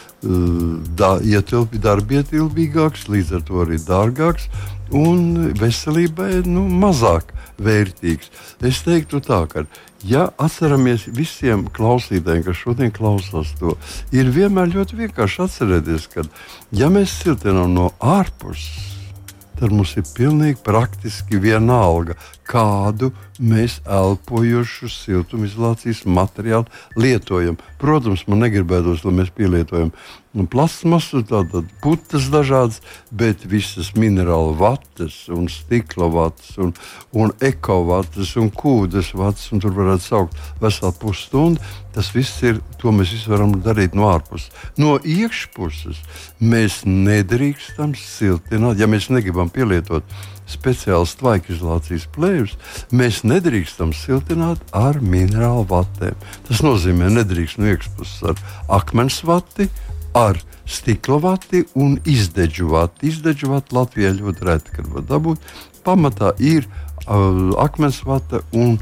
da, 0.99 1.13
ietilpi, 1.23 1.79
darbietilpīgāks, 1.79 3.07
līdz 3.07 3.37
ar 3.39 3.47
to 3.47 3.63
arī 3.63 3.79
dārgāks 3.87 4.51
un 4.95 5.51
veselībai 5.57 6.41
nu, 6.47 6.65
mazāk 6.81 7.31
vērtīgs. 7.61 8.31
Es 8.65 8.81
teiktu 8.85 9.21
tā, 9.23 9.43
ka 9.51 9.65
ja 10.07 10.27
atceramies 10.41 11.07
visiem 11.13 11.67
klausītājiem, 11.73 12.45
kas 12.47 12.61
šodien 12.61 12.93
klausās 12.95 13.53
to, 13.59 13.75
ir 14.15 14.31
vienmēr 14.33 14.71
ļoti 14.75 14.99
vienkārši 15.03 15.43
atcerēties, 15.45 16.07
ka 16.13 16.25
ja 16.75 16.89
mēs 16.93 17.13
siltinām 17.21 17.73
no 17.75 17.91
ārpuses, 17.99 18.89
tad 19.59 19.73
mums 19.75 19.93
ir 19.99 20.07
pilnīgi 20.15 20.57
praktiski 20.65 21.37
vienalga, 21.41 22.15
kādu 22.51 23.11
mēs 23.39 23.79
elpojošu 23.87 24.89
siltumizolācijas 24.91 26.03
materiālu 26.05 26.67
lietojam. 26.99 27.57
Protams, 27.81 28.27
man 28.29 28.43
negribētos, 28.45 29.05
lai 29.05 29.15
mēs 29.21 29.31
pielietojam 29.33 29.93
nu, 30.37 30.45
plasmasu, 30.47 31.23
tātad 31.27 31.67
putas 31.83 32.29
dažādas, 32.31 32.79
bet 33.11 33.43
visas 33.49 33.91
minerālu 33.97 34.53
vatas, 34.59 35.15
un 35.31 35.49
stikla 35.51 36.07
vatas, 36.11 36.53
un, 36.61 36.73
un 37.11 37.33
ekovatas, 37.43 38.35
un 38.39 38.51
kūdas 38.53 39.11
vatas, 39.17 39.49
un 39.51 39.63
tur 39.63 39.75
varētu 39.75 40.07
saukt 40.07 40.39
veselu 40.61 40.95
pusstundu. 41.01 41.71
Tas 41.91 42.13
viss 42.15 42.39
ir, 42.47 42.61
to 42.79 42.93
mēs 42.95 43.11
visi 43.11 43.31
varam 43.31 43.57
darīt 43.63 43.97
no 43.97 44.07
ārpuses. 44.11 44.51
No 44.79 44.95
iekšpuses 45.03 45.99
mēs 46.39 46.83
nedrīkstam 46.87 47.97
siltināt, 47.99 48.79
ja 48.79 48.87
mēs 48.87 49.09
negribam 49.11 49.51
pielietot 49.51 50.07
speciāls 50.51 51.15
tvaika 51.19 51.53
izolācijas 51.53 52.07
plēvis, 52.15 52.57
mēs 52.93 53.23
nedrīkstam 53.27 53.93
siltināt 53.95 54.61
ar 54.75 54.99
minerālu 55.01 55.65
vatēm. 55.71 56.17
Tas 56.47 56.63
nozīmē, 56.65 57.09
nedrīkst 57.17 57.61
no 57.61 57.71
iekšpuses 57.71 58.31
ar 58.31 58.45
akmens 58.81 59.21
vati, 59.27 59.69
ar 60.17 60.39
stikla 60.67 61.19
vati 61.23 61.63
un 61.79 61.97
izdeģu 62.07 62.71
vati. 62.71 63.11
Izdeģu 63.11 63.51
vati 63.53 63.75
Latvijā 63.75 64.13
ļoti 64.17 64.47
reti, 64.47 64.75
kad 64.75 64.89
var 64.91 65.07
dabūt. 65.09 65.51
Pamatā 65.85 66.33
ir 66.39 66.67
uh, 66.67 67.51
akmens 67.61 68.01
vata 68.05 68.43
un 68.53 68.77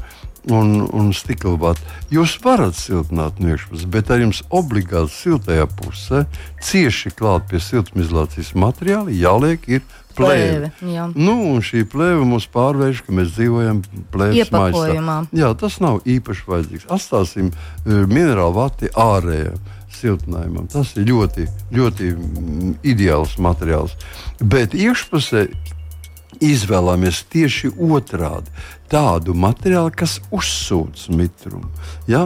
un, 0.48 0.88
un 0.96 1.10
stikla 1.16 1.56
vata. 1.60 1.96
Jūs 2.12 2.36
varat 2.44 2.78
siltināt 2.78 3.40
no 3.40 3.52
iekšpuses, 3.52 3.88
bet 3.90 4.10
ar 4.12 4.22
jums 4.22 4.42
obligāti 4.48 5.12
siltajā 5.14 5.66
pusē, 5.78 6.24
cieši 6.64 7.12
klāt 7.16 7.48
pie 7.50 7.60
siltumizolācijas 7.62 8.54
materiāla, 8.58 9.12
jāliek 9.12 9.66
ir 9.70 9.84
plēve. 10.16 10.70
Jā. 10.90 11.08
Nu, 11.14 11.36
un 11.52 11.64
šī 11.64 11.84
plēve 11.90 12.24
mums 12.28 12.48
pārvērš, 12.52 13.04
ka 13.06 13.16
mēs 13.16 13.34
dzīvojam 13.36 13.82
plēves 14.14 14.52
maisā. 14.54 15.18
Jā, 15.36 15.52
tas 15.60 15.80
nav 15.82 16.00
īpaši 16.08 16.46
vajadzīgs. 16.48 16.88
Atstāsim 16.92 17.52
uh, 17.52 18.00
minerālu 18.10 18.56
vati 18.60 18.92
ārējā. 18.94 19.58
Siltinājumam. 20.00 20.68
Tas 20.70 20.94
ir 20.96 21.08
ļoti, 21.10 21.44
ļoti 21.74 22.12
ideāls 22.88 23.34
materiāls. 23.42 23.96
Bet 24.38 24.72
iekšpusē 24.78 25.48
izvēlamies 26.38 27.24
tieši 27.32 27.72
otrādi. 27.74 28.52
Tādu 28.90 29.36
materiālu, 29.38 29.92
kas 29.94 30.16
uzsūc 30.34 31.04
mitrumu. 31.14 31.68
Jā, 32.10 32.24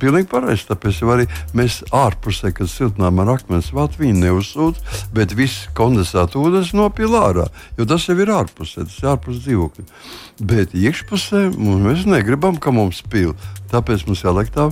pilnīgi 0.00 0.28
pareizi. 0.30 0.64
Tāpēc 0.70 1.02
arī 1.04 1.26
mēs 1.56 1.82
ārpusē, 1.92 2.54
kad 2.56 2.70
siltinām 2.72 3.20
ar 3.20 3.34
akmens 3.34 3.68
vatu, 3.76 4.00
viņi 4.00 4.22
neuzsūc, 4.22 4.80
bet 5.12 5.36
viss 5.36 5.68
kondensēta 5.76 6.40
ūdens 6.40 6.72
nopila 6.76 7.26
ārā. 7.28 7.48
Jo 7.76 7.88
tas 7.88 8.08
jau 8.08 8.16
ir 8.16 8.32
ārpusē, 8.32 8.86
tas 8.88 9.00
ir 9.02 9.12
ārpus 9.12 9.42
dzīvokļa. 9.44 9.88
Bet 10.48 10.72
iekšpusē 10.72 11.50
mēs 11.58 12.08
negribam, 12.08 12.56
ka 12.56 12.72
mums 12.72 13.04
pil. 13.04 13.36
Tāpēc 13.68 14.08
mums 14.08 14.24
jāliek 14.24 14.48
tā 14.54 14.70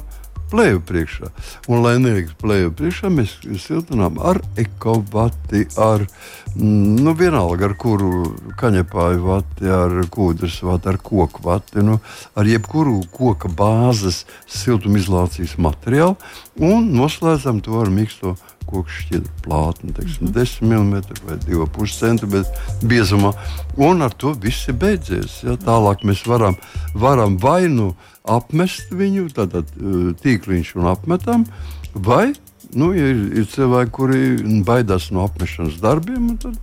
plēju 0.50 0.82
priekšā. 0.86 1.30
Un, 1.68 1.82
lai 1.84 1.96
neliks 2.02 2.36
plēju 2.40 2.72
priekšā, 2.78 3.10
mēs 3.12 3.36
siltinām 3.62 4.20
ar 4.22 4.40
ekovati, 4.60 5.66
ar, 5.80 6.06
mm, 6.54 6.96
nu, 7.04 7.14
vienalga, 7.18 7.68
ar 7.70 7.76
kuru 7.80 8.32
kaņepāju 8.60 9.22
vati, 9.26 9.70
ar 9.70 9.96
kūdras 10.12 10.58
vati, 10.66 10.92
ar 10.92 11.00
koku 11.02 11.44
vati, 11.46 11.84
nu, 11.86 11.98
ar 12.36 12.50
jebkuru 12.50 13.00
koka 13.14 13.50
bāzes 13.52 14.24
siltumizolācijas 14.46 15.56
materiālu 15.58 16.16
un 16.56 16.92
noslēdzam 16.96 17.60
to 17.64 17.80
ar 17.82 17.90
mīksto 17.92 18.36
koku 18.66 18.92
šķidru 18.98 19.32
plātni, 19.44 19.92
teiksim, 19.96 20.26
mm 20.26 20.32
-hmm. 20.32 20.42
10 20.42 20.62
mm 20.62 20.94
vai 21.26 21.36
2,5 21.46 21.94
cm 22.00 22.86
biezumā. 22.86 23.32
Un 23.76 24.02
ar 24.02 24.12
to 24.12 24.32
viss 24.32 24.68
ir 24.68 24.74
beidzies. 24.74 25.42
Ja? 25.42 25.56
Tālāk 25.56 26.04
mēs 26.04 26.26
varam, 26.26 26.56
varam 26.94 27.38
vai 27.38 27.68
nu 27.68 27.94
apmest 28.24 28.90
viņu, 28.90 29.30
tātad 29.30 29.64
uh, 29.78 30.12
tīkliņš 30.22 30.74
un 30.76 30.86
apmetam, 30.86 31.46
vai 31.94 32.34
nu, 32.74 32.90
ja 32.96 33.08
ir, 33.12 33.20
ir 33.40 33.46
cilvēki, 33.50 33.92
kuri 33.94 34.20
baidās 34.66 35.10
no 35.14 35.24
apmešanas 35.26 35.78
darbiem, 35.82 36.36
tad 36.40 36.56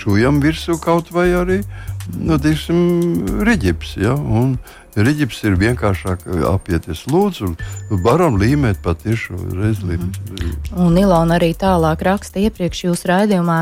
šujam 0.00 0.40
virsū 0.42 0.78
kaut 0.82 1.12
vai 1.12 1.28
arī 1.36 1.60
nu, 2.16 2.38
reģips. 3.46 3.96
Ja? 4.00 4.14
Un, 4.16 4.56
Riģips 4.98 5.44
ir 5.46 5.54
vienkāršāk 5.60 6.24
apieties. 6.50 7.04
Lūdzu, 7.10 7.52
varam 8.02 8.38
līmēt 8.40 8.80
patiešo 8.82 9.38
rezlību. 9.54 10.08
Mm. 10.08 10.56
Un 10.82 10.98
Ilona 10.98 11.36
arī 11.38 11.52
tālāk 11.58 12.02
raksta 12.06 12.42
iepriekš 12.42 12.84
jūsu 12.88 13.10
raidījumā. 13.12 13.60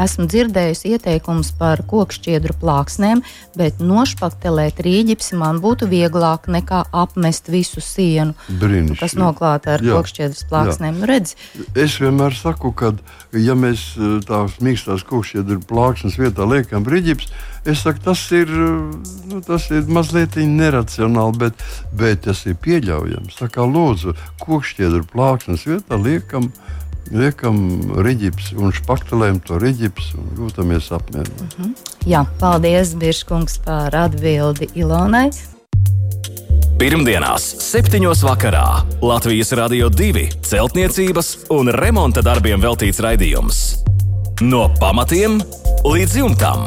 Esmu 0.00 0.24
dzirdējusi 0.30 0.94
ieteikumus 0.94 1.52
par 1.58 1.82
kokšķiedru 1.90 2.56
plāksnēm, 2.62 3.20
bet 3.60 3.82
nošpaktelēt 3.84 4.80
rīģipsi 4.84 5.36
man 5.40 5.60
būtu 5.60 5.90
vieglāk 5.90 6.48
nekā 6.48 6.86
apmest 6.96 7.52
visu 7.52 7.84
sienu, 7.84 8.32
Brīnišķi. 8.48 8.98
kas 9.02 9.16
noklāta 9.20 9.76
ar 9.76 9.84
kokšķiedras 9.84 10.46
plāksnēm. 10.48 11.02
Nu, 11.02 11.10
redz. 11.10 11.36
es 11.74 12.00
vienmēr 12.00 12.32
saku, 12.36 12.72
ka, 12.72 12.94
ja 13.36 13.56
mēs 13.58 13.92
tās 14.28 14.56
mīkstās 14.64 15.04
kokšķiedru 15.08 15.60
plāksnes 15.68 16.16
vietā 16.20 16.48
liekam 16.48 16.88
rīģips, 16.88 17.28
Es 17.68 17.82
saku, 17.84 18.00
tas 18.04 18.22
ir, 18.32 18.48
nu, 19.28 19.40
tas 19.44 19.68
ir 19.68 19.88
mazliet 19.92 20.38
neracionāli, 20.40 21.36
bet, 21.42 21.64
bet 21.92 22.24
tas 22.24 22.46
ir 22.48 22.56
pieļaujams. 22.64 23.36
Tā 23.36 23.50
kā 23.52 23.66
lūdzu, 23.68 24.16
kokšķiedru 24.40 25.04
plāksnes 25.12 25.66
vietā 25.68 25.98
liekam, 26.00 26.48
liekam 27.12 27.60
riģips 28.00 28.54
un 28.56 28.72
špaktelējam 28.72 29.42
to 29.44 29.60
riģips 29.60 30.14
un 30.16 30.32
jūtamies 30.40 30.88
apmierināti. 30.96 31.52
Mm 31.58 31.64
-hmm. 31.64 31.94
Jā, 32.08 32.24
paldies, 32.40 32.94
Biržkungs, 32.94 33.58
par 33.64 33.94
atbildi 33.94 34.70
Ilonai. 34.74 35.30
Pirmdienās, 36.80 37.44
7. 37.60 38.00
vakarā 38.24 38.86
Latvijas 39.02 39.52
Rādio 39.52 39.90
2 39.92 40.40
celtniecības 40.40 41.38
un 41.50 41.68
remonta 41.68 42.22
darbiem 42.22 42.62
veltīts 42.62 43.02
raidījums. 43.04 43.84
No 44.40 44.70
pamatiem 44.80 45.42
līdz 45.84 46.16
jumtam. 46.16 46.64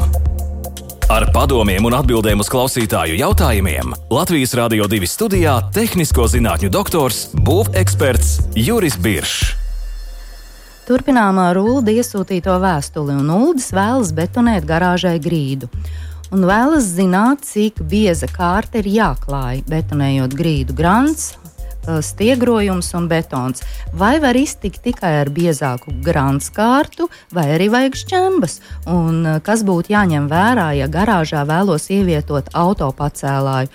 Ar 1.04 1.26
padomiem 1.34 1.84
un 1.84 1.92
atbildēm 1.98 2.40
uz 2.40 2.48
klausītāju 2.48 3.18
jautājumiem 3.18 3.90
Latvijas 4.08 4.54
Rādio 4.56 4.86
2 4.88 5.04
studijā- 5.04 5.52
tehnisko 5.76 6.24
zinātņu 6.32 6.70
doktors, 6.72 7.28
būveksperts 7.36 8.56
Juris 8.56 8.96
Biršs. 8.96 9.52
Turpinām 10.88 11.36
ar 11.38 11.60
Ulu 11.60 11.82
iesūtīto 11.82 12.56
vēstuli, 12.56 13.18
un 13.20 13.28
Uldis 13.28 13.70
vēlas 13.70 14.12
betonēt 14.16 14.64
garāžai 14.64 15.20
grīdu. 15.20 15.68
Un 16.32 16.40
vēlas 16.40 16.88
zināt, 16.96 17.44
cik 17.44 17.84
bieza 17.84 18.26
kārta 18.26 18.80
ir 18.80 18.88
jāklāj, 18.88 19.62
betonējot 19.68 20.32
grīdu 20.32 20.72
grants, 20.72 21.34
stiegrojums 22.04 22.92
un 22.94 23.08
betons. 23.08 23.62
Vai 23.92 24.16
var 24.22 24.36
iztikt 24.38 24.82
tikai 24.84 25.12
ar 25.22 25.30
biezāku 25.34 25.94
grandskārtu, 26.04 27.08
vai 27.34 27.48
arī 27.56 27.70
vajag 27.72 27.98
šķembas? 28.02 28.60
Un 28.90 29.20
uh, 29.24 29.40
kas 29.44 29.64
būtu 29.66 29.94
jāņem 29.94 30.28
vērā, 30.30 30.70
ja 30.78 30.88
garāžā 30.90 31.44
vēlos 31.48 31.90
ievietot 31.94 32.52
autopacēlāju? 32.54 33.72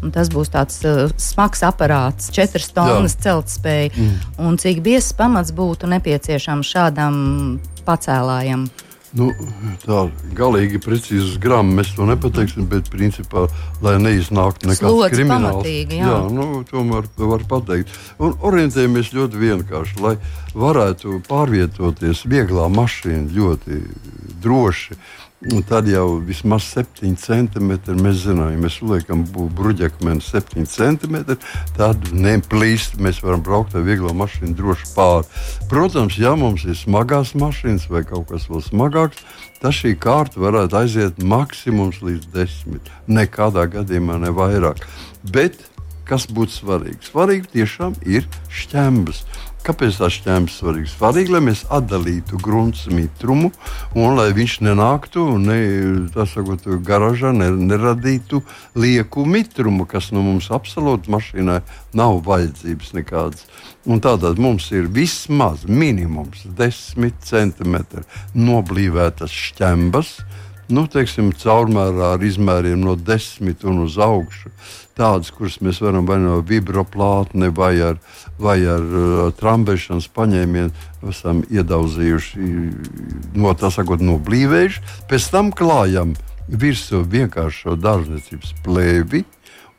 Un 0.00 0.12
tas 0.14 0.30
būs 0.32 0.48
tāds 0.52 0.78
uh, 0.88 1.10
smags 1.20 1.60
aparāts, 1.66 2.30
4 2.32 2.70
tonnas 2.76 3.18
celtspēja. 3.20 3.92
Mm. 3.92 4.14
Un 4.46 4.60
cik 4.60 4.80
biezs 4.84 5.12
pamats 5.16 5.52
būtu 5.52 5.90
nepieciešams 5.92 6.70
šādam 6.76 7.18
pacēlājam? 7.84 8.70
Nu, 9.16 9.32
tā 9.82 10.04
galīgi 10.38 10.78
precīzi 10.82 11.40
grāmatā 11.42 11.80
mēs 11.80 11.88
to 11.96 12.06
nepateiksim, 12.06 12.68
bet 12.70 12.90
principā, 12.92 13.48
lai 13.82 13.96
neiznāktu 14.02 14.70
nekāds 14.70 15.14
krimināls, 15.16 15.66
jā. 15.66 15.98
Jā, 15.98 16.18
nu, 16.30 16.62
tomēr 16.68 17.08
var 17.18 17.42
pateikt. 17.50 17.90
Un 18.22 18.36
orientējamies 18.46 19.10
ļoti 19.16 19.42
vienkārši, 19.42 19.98
lai 20.04 20.14
varētu 20.54 21.20
pārvietoties 21.26 22.22
vieglā 22.30 22.68
mašīna 22.70 23.34
ļoti 23.34 23.82
droši 24.44 24.98
Un 25.40 25.62
tad 25.64 25.86
jau 25.88 26.18
vismaz 26.20 26.66
7 26.68 27.14
centimetri 27.16 27.94
mēs 27.96 28.26
zinām, 28.26 28.50
ja 28.52 28.58
mēs 28.60 28.74
liekam 28.84 29.22
bruģakmeni 29.56 30.20
7 30.20 30.66
centimetri, 30.68 31.38
tad 31.78 32.10
neplīst. 32.12 32.98
Mēs 33.00 33.22
varam 33.24 33.40
braukt 33.46 33.72
ar 33.72 33.86
vieglo 33.86 34.12
mašīnu 34.20 34.52
droši 34.58 34.90
pāri. 34.92 35.24
Protams, 35.72 36.18
ja 36.20 36.34
mums 36.36 36.66
ir 36.68 36.76
smagās 36.76 37.32
mašīnas 37.40 37.88
vai 37.88 38.04
kaut 38.04 38.28
kas 38.28 38.50
vēl 38.52 38.60
smagāks, 38.68 39.24
tad 39.62 39.72
šī 39.78 39.94
kārta 39.96 40.44
varētu 40.44 40.76
aiziet 40.82 41.24
maksimums 41.24 42.02
līdz 42.04 42.28
10. 42.36 42.92
Nekādā 43.08 43.64
gadījumā 43.78 44.20
ne 44.20 44.36
vairāk. 44.36 44.84
Bet 45.24 45.56
kas 46.04 46.28
būtu 46.28 46.58
svarīgi? 46.58 47.00
Svarīgi 47.08 47.54
tiešām 47.56 47.96
ir 48.04 48.28
šķembas. 48.52 49.24
Kāpēc 49.60 49.98
tā 50.00 50.08
šķēmas 50.08 50.54
svarīga? 50.56 50.88
Svarīgi, 50.88 51.32
lai 51.34 51.40
mēs 51.44 51.66
atdalītu 51.68 52.38
grunts 52.40 52.86
mitrumu 52.88 53.50
un 53.92 54.16
lai 54.16 54.30
viņš 54.32 54.54
nenāktu 54.64 55.24
ne, 55.36 55.58
sakot, 56.30 56.64
garažā, 56.86 57.34
ne, 57.36 57.50
neradītu 57.68 58.40
lieku 58.80 59.26
mitrumu, 59.28 59.84
kas 59.90 60.10
no 60.16 60.24
mums 60.24 60.48
absolūti 60.56 61.12
mašīnai 61.12 61.58
nav 61.92 62.22
vajadzības 62.24 62.94
nekādas. 62.96 63.44
Un 63.84 64.00
tātad 64.00 64.40
mums 64.40 64.70
ir 64.72 64.88
vismaz 64.88 65.66
minimums 65.68 66.46
10 66.56 67.20
centimetri 67.28 68.06
noblīvētas 68.32 69.36
šķembas, 69.50 70.16
nu, 70.74 70.86
teiksim, 70.90 71.32
caurmērā 71.36 72.14
ar 72.16 72.24
izmēriem 72.24 72.80
no 72.82 72.96
10 72.96 73.66
un 73.68 73.84
uz 73.86 73.98
augšu 74.00 74.52
tādas, 75.00 75.30
kuras 75.32 75.58
mēs 75.64 75.80
varam 75.80 76.06
vai 76.08 76.18
no 76.20 76.40
vibroplātne 76.44 77.50
vai 77.56 77.72
ar, 77.84 78.00
vai 78.40 78.58
ar 78.68 78.84
uh, 78.84 79.20
trambēšanas 79.38 80.10
paņēmienu 80.16 81.08
esam 81.10 81.44
iedauzījuši, 81.48 82.48
no 83.40 83.54
tā 83.56 83.70
sakot, 83.72 84.02
noblīvējuši. 84.04 84.84
Pēc 85.08 85.30
tam 85.32 85.52
klājam 85.56 86.12
virsū 86.50 87.04
vienkāršo 87.08 87.76
dārzniecības 87.80 88.56
plēvi. 88.64 89.24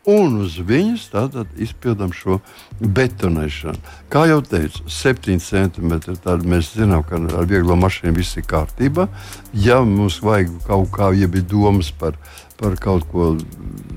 Un 0.10 0.40
uz 0.42 0.56
viņas 0.66 1.04
tātad 1.14 1.50
izpildām 1.62 2.10
šo 2.16 2.40
betonēšanu. 2.82 3.78
Kā 4.10 4.24
jau 4.32 4.40
teicu, 4.42 4.82
7 4.90 5.38
centimetri. 5.46 6.16
Tad 6.18 6.42
mēs 6.42 6.72
zinām, 6.74 7.04
ka 7.06 7.20
ar 7.22 7.46
vieglo 7.46 7.78
mašīnu 7.78 8.16
viss 8.18 8.40
ir 8.42 8.48
kārtībā. 8.50 9.06
Ja 9.54 9.84
mums 9.86 10.18
vajag 10.26 10.56
kaut 10.66 10.90
kā, 10.96 11.12
ja 11.14 11.30
bija 11.30 11.46
domas 11.54 11.92
par, 11.94 12.18
par 12.58 12.80
kaut 12.82 13.06
ko 13.12 13.36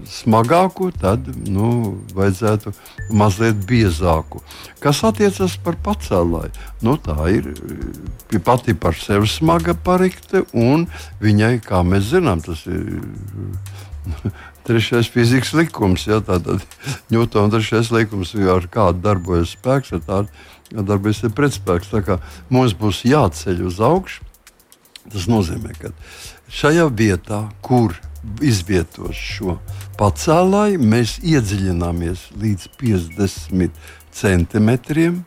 smagāku, 0.04 0.90
tad 1.00 1.24
nu, 1.48 1.96
vajadzētu 2.12 2.74
mazliet 3.16 3.64
biezāku. 3.64 4.42
Kas 4.84 5.00
attiecas 5.08 5.56
par 5.64 5.80
pacēlāju, 5.88 6.52
nu, 6.84 6.98
tā 7.00 7.16
ir 7.32 7.48
pati 8.44 8.76
par 8.76 8.92
sevi 9.00 9.30
smaga 9.30 9.72
parikte, 9.72 10.44
un 10.52 10.84
viņai, 11.24 11.54
kā 11.64 11.80
mēs 11.80 12.12
zinām, 12.12 12.44
tas 12.44 12.66
ir. 12.68 13.00
Trešais 14.66 15.10
fizikas 15.12 15.52
likums, 15.56 16.06
ja 16.08 16.20
tātad 16.24 16.62
Ņūtona 17.12 17.52
trešais 17.52 17.90
likums, 17.94 18.34
ar 18.36 18.68
kādu 18.72 19.02
darbojas 19.04 19.54
spēks, 19.56 19.94
ar 19.96 20.04
tādu 20.06 20.84
darbojas 20.84 21.24
pretspēks. 21.36 21.92
Tā 21.92 22.02
kā 22.06 22.18
mums 22.52 22.76
būs 22.78 23.04
jāceļ 23.08 23.64
uz 23.68 23.80
augšu, 23.84 24.24
tas 25.12 25.28
nozīmē, 25.30 25.76
ka 25.80 25.92
šajā 26.52 26.88
vietā, 26.96 27.44
kur 27.64 27.96
izvietos 28.44 29.18
šo 29.18 29.58
pacēlāju, 30.00 30.80
mēs 30.80 31.18
iedziļināmies 31.22 32.30
līdz 32.40 32.68
50 32.80 33.84
centimetriem. 34.14 35.22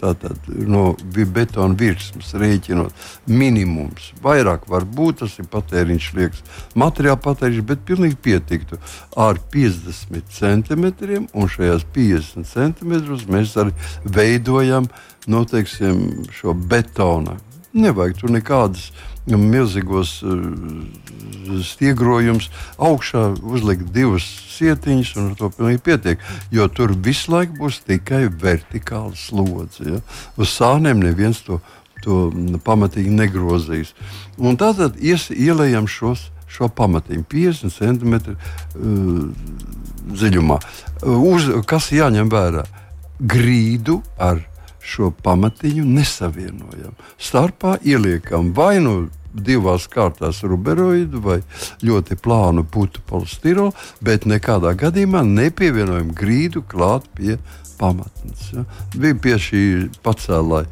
Tātad 0.00 0.46
no 0.68 0.94
betona 1.12 1.76
virsmas 1.76 2.32
rēķinot 2.40 3.08
minimums. 3.28 4.10
Vairāk 4.24 4.64
var 4.70 4.86
būt, 4.88 5.20
tas 5.20 5.36
ir 5.42 5.50
patēriņš, 5.52 6.08
liekas, 6.16 6.40
materiāla 6.78 7.20
patēriņš, 7.20 7.66
bet 7.68 7.84
pilnīgi 7.88 8.16
pietiktu 8.24 8.80
ar 9.20 9.40
50 9.52 10.32
centimetriem. 10.38 11.28
Un 11.36 11.52
šajās 11.52 11.84
50 11.94 12.48
centimetrus 12.48 13.28
mēs 13.28 13.54
arī 13.60 13.76
veidojam 14.04 14.88
noteiksim, 15.30 16.24
šo 16.32 16.56
betona 16.56 17.36
Nevajag 17.70 18.16
tur 18.18 18.32
nekādas 18.34 18.88
milzīgos 19.28 20.20
uh, 20.24 20.38
stiegrojumus, 21.66 22.48
augšā 22.78 23.26
uzlikt 23.42 23.90
divas 23.94 24.24
sietiņas, 24.56 25.12
un 25.20 25.34
to 25.38 25.50
pilnīgi 25.54 25.82
pietiek. 25.84 26.24
Jo 26.54 26.68
tur 26.72 26.94
visu 26.94 27.34
laiku 27.34 27.58
būs 27.60 27.82
tikai 27.86 28.26
vertikāla 28.28 29.14
slodze. 29.18 29.86
Ja? 29.86 30.02
Uz 30.40 30.52
sāniem 30.54 31.02
neviens 31.02 31.42
to, 31.46 31.60
to 32.04 32.26
pamatīgi 32.64 33.12
negrozīs. 33.12 33.94
Un 34.38 34.60
tātad 34.60 34.98
ies, 35.00 35.30
ielējam 35.34 35.88
šos 35.90 36.28
šo 36.50 36.66
pamatiņu 36.74 37.24
50 37.30 37.76
cm 37.76 38.14
uh, 38.18 39.28
dziļumā. 40.10 40.58
Uh, 41.04 41.26
uz, 41.30 41.46
kas 41.70 41.92
jāņem 41.94 42.30
vērā? 42.32 42.64
Grīdu 43.20 44.00
ar 44.18 44.40
šo 44.82 45.10
pamatiņu 45.24 45.84
nesavienojam. 45.86 46.94
Starpā 47.20 47.76
ieliekam 47.84 48.52
vai 48.56 48.78
nu 48.82 49.08
divās 49.30 49.86
kārtās 49.90 50.42
ruberoidu 50.42 51.20
vai 51.22 51.38
ļoti 51.86 52.18
plānu 52.18 52.64
putu 52.66 53.02
polistirolu, 53.06 53.74
bet 54.02 54.26
nekādā 54.26 54.74
gadījumā 54.78 55.22
nepievienojam 55.26 56.10
grīdu 56.16 56.64
klāt 56.66 57.06
pie 57.14 57.38
pamatnes. 57.78 58.48
Ja. 58.54 58.64
Bija 58.96 59.20
pie 59.22 59.36
šī 59.40 59.62
pacēlāja 60.04 60.68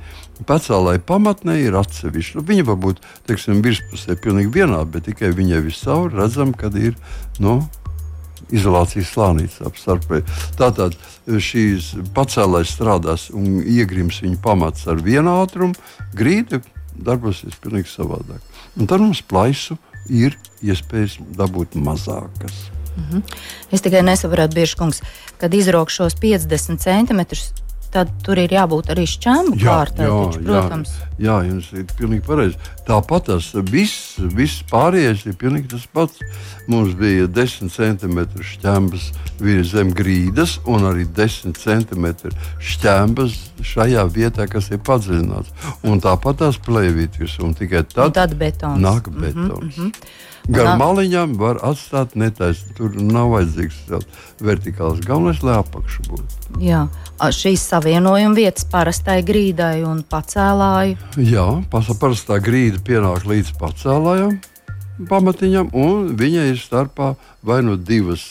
Pacēlāja 0.47 1.01
pamatnē 1.03 1.57
ir 1.65 1.75
atsevišķa. 1.79 2.39
Nu, 2.39 2.45
viņa 2.47 2.65
var 2.69 2.77
būt 2.79 3.01
teiksim, 3.27 3.63
virspusē 3.65 4.15
pilnīgi 4.23 4.53
vienāda, 4.55 4.87
bet 4.95 5.09
tikai 5.09 5.33
viņai 5.35 5.65
viscaur 5.65 6.15
redzam, 6.15 6.53
ka 6.55 6.71
ir 6.79 6.95
nu, 7.43 7.59
izolācijas 8.55 9.13
slānītes 9.13 9.61
ap 9.67 9.77
starpē. 9.79 10.23
Tātad 10.59 10.97
šīs 11.27 11.93
pacēlājs 12.17 12.75
strādās 12.77 13.29
un 13.35 13.61
iegrims 13.63 14.23
viņa 14.25 14.41
pamats 14.45 14.87
ar 14.89 15.03
vienu 15.05 15.39
ātrumu, 15.43 15.77
grīda 16.17 16.63
darbosies 16.99 17.59
pilnīgi 17.63 17.91
savādāk. 17.93 18.43
Un 18.79 18.89
tad 18.91 19.03
mums 19.03 19.23
plaisu 19.23 19.79
ir 20.09 20.37
iespējas 20.65 21.19
dabūt 21.37 21.77
mazākas. 21.77 22.69
Mm 22.97 23.05
-hmm. 23.11 23.23
Es 23.71 23.81
tikai 23.81 24.03
nesaprotu, 24.03 24.55
bieži 24.55 24.77
kungs, 24.77 25.03
kad 25.39 25.55
izraugu 25.55 25.91
šos 25.91 26.15
50 26.15 26.79
centimetrus 26.79 27.53
tad 27.99 28.11
tur 28.23 28.39
ir 28.39 28.53
jābūt 28.55 28.93
arī 28.95 29.05
šķēmu 29.11 29.57
kārtai. 29.59 30.07
Jā, 30.07 30.19
taču, 30.29 30.43
protams. 30.47 30.93
jā, 31.19 31.25
jā, 31.27 31.39
jums 31.49 31.71
ir 31.75 31.87
pilnīgi 31.99 32.25
pareizi. 32.27 32.71
Tāpat 32.87 33.27
tas 33.29 33.49
viss, 33.73 34.19
viss 34.39 34.63
pārējais 34.71 35.25
ir 35.27 35.35
pilnīgi 35.41 35.73
tas 35.75 35.87
pats. 35.93 36.23
Mums 36.71 36.95
bija 36.99 37.27
10 37.27 37.73
cm 37.75 38.23
šķēmas 38.53 39.09
virs 39.43 39.73
zem 39.73 39.91
grīdas 39.97 40.59
un 40.69 40.87
arī 40.91 41.09
10 41.19 41.59
cm 41.59 42.09
šķēmas 42.71 43.37
šajā 43.67 44.07
vietā, 44.15 44.47
kas 44.51 44.71
ir 44.71 44.83
padziļināts. 44.87 45.53
Un 45.89 46.03
tāpat 46.05 46.43
tās 46.45 46.61
plēvītas, 46.63 47.39
un 47.43 47.57
tikai 47.59 47.83
tad, 47.89 48.13
un 48.13 48.17
tad 48.21 48.39
betons. 48.39 48.83
nāk 48.85 49.11
mhm, 49.11 49.21
betons. 49.25 49.79
Mm 49.79 49.91
-hmm. 49.91 50.27
Gar 50.49 50.79
maliņām 50.81 51.35
var 51.37 51.59
atstāt 51.67 52.15
netaisnu. 52.17 52.73
Tur 52.79 52.95
nav 52.97 53.35
vajadzīgs 53.35 53.83
vertikāls. 54.41 55.03
Galvenais, 55.05 55.43
lai 55.45 55.59
apakšu 55.61 56.07
būtu. 56.09 56.61
Jā, 56.65 56.87
šīs 57.21 57.67
savienojuma 57.69 58.37
vietas 58.39 58.65
parastai 58.73 59.21
grīdai 59.29 59.83
un 59.85 60.01
pacēlāju. 60.09 60.97
Jā, 61.21 61.47
parastā 61.69 62.41
grīda 62.41 62.81
pienāk 62.85 63.29
līdz 63.29 63.53
pacēlājam, 63.61 64.39
pamatiņam, 65.11 65.73
un 65.77 66.13
viņa 66.19 66.49
ir 66.55 66.61
starpā 66.63 67.13
vai 67.45 67.61
nu 67.67 67.77
divas 67.77 68.25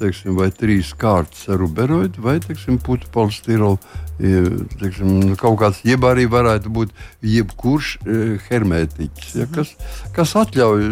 teiksim, 0.00 0.36
vai 0.38 0.50
trīs 0.54 0.92
kārtas 0.98 1.46
ar 1.48 1.60
ruberoidu, 1.62 2.22
vai 2.24 2.38
putu 2.84 3.08
polistirolu. 3.12 3.78
Teiksim, 4.16 5.10
nu, 5.20 5.34
kaut 5.36 5.58
kāds, 5.60 5.82
jeb 5.84 6.04
arī 6.08 6.24
varētu 6.32 6.70
būt 6.72 6.92
jebkurš 7.20 7.90
e, 8.00 8.20
hermētiķis, 8.48 9.34
ja, 9.36 9.48
kas, 9.52 9.74
kas 10.16 10.32
atļauj 10.40 10.86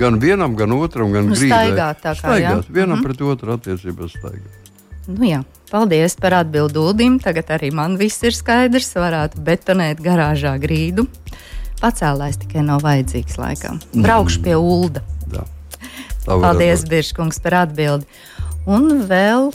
gan 0.00 0.16
vienam, 0.22 0.56
gan 0.56 0.72
otram, 0.72 1.12
gan 1.12 1.28
nu, 1.28 1.36
grīdai. 1.36 1.66
Staigāt, 1.74 2.00
tā 2.00 2.14
kā 2.14 2.22
staigāt, 2.22 2.70
vienam 2.70 2.96
mm 2.96 3.02
-hmm. 3.02 3.04
pret 3.04 3.20
otru 3.20 3.52
attiecībā 3.58 4.08
staigāt. 4.08 4.72
Nu, 5.06 5.22
jā. 5.28 5.42
Paldies 5.70 6.14
par 6.16 6.34
atbildi 6.34 6.78
Ulim. 6.78 7.18
Tagad 7.22 7.50
arī 7.50 7.72
man 7.74 7.96
viss 7.96 8.22
ir 8.22 8.34
skaidrs. 8.34 8.94
Varētu 8.94 9.42
betonēt 9.42 10.02
garāžā 10.02 10.54
grīdu. 10.62 11.06
Pacēlājs 11.82 12.40
tikai 12.46 12.62
nav 12.62 12.82
vajadzīgs 12.86 13.38
laikam. 13.38 13.80
Braukšu 13.92 14.42
pie 14.46 14.56
Ulda. 14.56 15.02
Paldies, 16.26 16.82
Biržkungs, 16.90 17.38
par 17.42 17.62
atbildi. 17.62 18.08
Un 18.66 19.06
vēl 19.06 19.52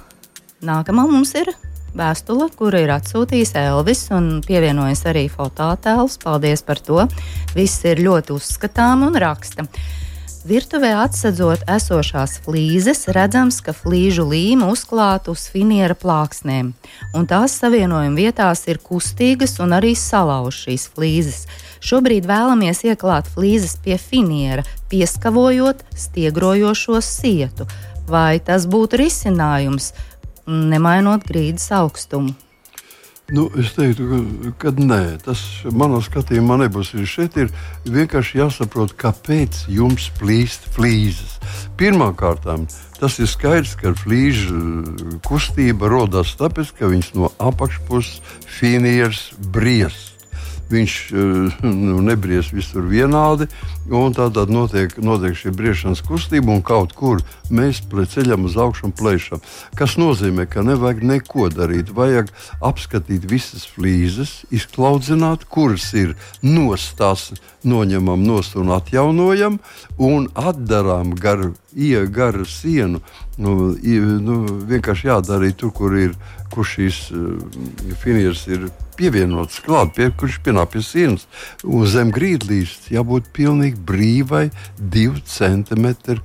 nākamā 0.64 1.04
mums 1.10 1.34
ir 1.36 1.52
vēstule, 1.98 2.48
kuru 2.56 2.86
ir 2.86 2.94
atsūtījis 2.96 3.56
Elvis 3.60 4.06
un 4.16 4.38
pievienojas 4.46 5.04
arī 5.12 5.26
fototēls. 5.32 6.20
Paldies 6.24 6.64
par 6.64 6.80
to. 6.80 7.04
Viss 7.56 7.84
ir 7.88 8.04
ļoti 8.04 8.38
uzskatām 8.38 9.04
un 9.10 9.20
raksta. 9.20 9.68
Virtuvē 10.42 10.96
atsedzot 11.04 11.68
esošās 11.70 12.40
flīzes, 12.42 13.04
redzams, 13.14 13.60
ka 13.62 13.76
flīžu 13.78 14.24
līme 14.26 14.72
uzklāta 14.74 15.30
uz 15.36 15.44
finiera 15.54 15.94
plāksnēm, 15.94 16.72
un 17.14 17.28
tās 17.30 17.60
savienojuma 17.62 18.18
vietās 18.18 18.66
ir 18.72 18.80
kustīgas 18.82 19.60
un 19.62 19.76
arī 19.78 19.92
salauž 19.94 20.64
šīs 20.64 20.88
flīzes. 20.96 21.44
Šobrīd 21.82 22.28
vēlamies 22.30 22.84
ieklāt 22.86 23.30
flīzes 23.34 23.74
pie 23.82 23.98
finiera, 23.98 24.62
pieskavojot 24.92 25.82
stiegrojošo 25.98 27.02
sietu. 27.02 27.66
Vai 28.06 28.38
tas 28.38 28.68
būtu 28.70 29.00
risinājums, 29.02 29.92
nemainot 30.46 31.26
grīdas 31.26 31.72
augstumu? 31.74 32.36
Nu, 33.32 33.46
es 33.56 33.72
teiktu, 33.78 34.06
ka, 34.12 34.52
ka 34.60 34.74
nē, 34.76 35.00
tas 35.24 35.42
manā 35.72 36.02
skatījumā 36.04 36.58
nebūs. 36.66 36.92
Šeit 37.08 37.38
ir 37.40 37.50
vienkārši 37.88 38.42
jāsaprot, 38.42 38.94
kāpēc 39.00 39.64
jums 39.72 40.10
plīst 40.20 40.68
flīzes. 40.76 41.38
Pirmkārt, 41.80 42.46
tas 43.00 43.18
ir 43.24 43.32
skaidrs, 43.32 43.78
ka 43.80 43.96
flīžu 44.04 44.60
kustība 45.26 45.90
rodas 45.90 46.36
tāpēc, 46.38 46.76
ka 46.76 46.92
viņas 46.92 47.14
no 47.16 47.32
apakšpuses 47.40 48.20
finieris 48.60 49.30
briest 49.56 50.11
viņš 50.72 50.96
eh, 51.12 51.62
nu, 51.68 52.00
nebries 52.06 52.52
visur 52.56 52.88
vienādi. 52.90 53.50
Tādā 53.92 54.46
notiek, 54.48 54.94
notiek 55.04 55.36
šī 55.36 55.52
briešanas 55.52 56.00
kustība, 56.08 56.54
un 56.54 56.62
kaut 56.64 56.94
kur 56.96 57.20
mēs 57.52 57.82
ceļam 57.84 58.46
uz 58.48 58.56
augšu 58.56 58.86
un 58.88 58.94
plēšam. 58.96 59.42
Tas 59.76 59.98
nozīmē, 60.00 60.46
ka 60.48 60.64
nevajag 60.64 61.04
neko 61.04 61.50
darīt. 61.52 61.92
Vajag 61.92 62.32
apskatīt 62.64 63.28
visas 63.28 63.68
flīzes, 63.68 64.46
izklaudzināt, 64.48 65.44
kuras 65.44 65.90
ir 65.92 66.16
nostās, 66.40 67.34
noņemam 67.68 68.24
nost 68.24 68.56
un 68.56 68.72
atjaunojam, 68.72 69.60
un 70.00 70.30
atdarām 70.40 71.12
gar, 71.20 71.52
gar 72.16 72.46
sienu. 72.48 73.04
Nu, 73.36 73.74
nu, 73.76 74.38
vienkārši 74.72 75.12
jādara 75.12 75.44
arī 75.44 75.52
tur, 75.52 75.76
kur 75.76 76.00
ir 76.00 76.16
kur 76.52 76.68
šīs 76.68 77.00
uh, 77.16 77.40
finieres 78.02 78.44
ir 78.52 78.68
pievienotas 79.00 79.62
klāt, 79.66 79.96
pie, 79.96 80.10
kurš 80.14 80.42
pienāk 80.46 80.74
pie 80.76 80.84
sienas. 80.86 81.26
Un 81.64 81.88
zem 81.90 82.12
grīdlīšas 82.14 82.92
jābūt 82.94 83.32
pilnīgi 83.36 83.81
brīvai, 83.88 84.50
divu 84.78 85.22
centimetru 85.26 86.22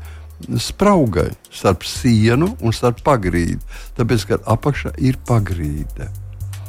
spraugai 0.61 1.31
starp 1.51 1.85
sienu 1.89 2.53
un 2.61 2.75
starp 2.77 3.01
pagrīdi. 3.07 3.61
Tāpēc, 3.97 4.29
ka 4.29 4.41
apakšā 4.57 4.95
ir 4.99 5.19
pagrīde. 5.27 6.11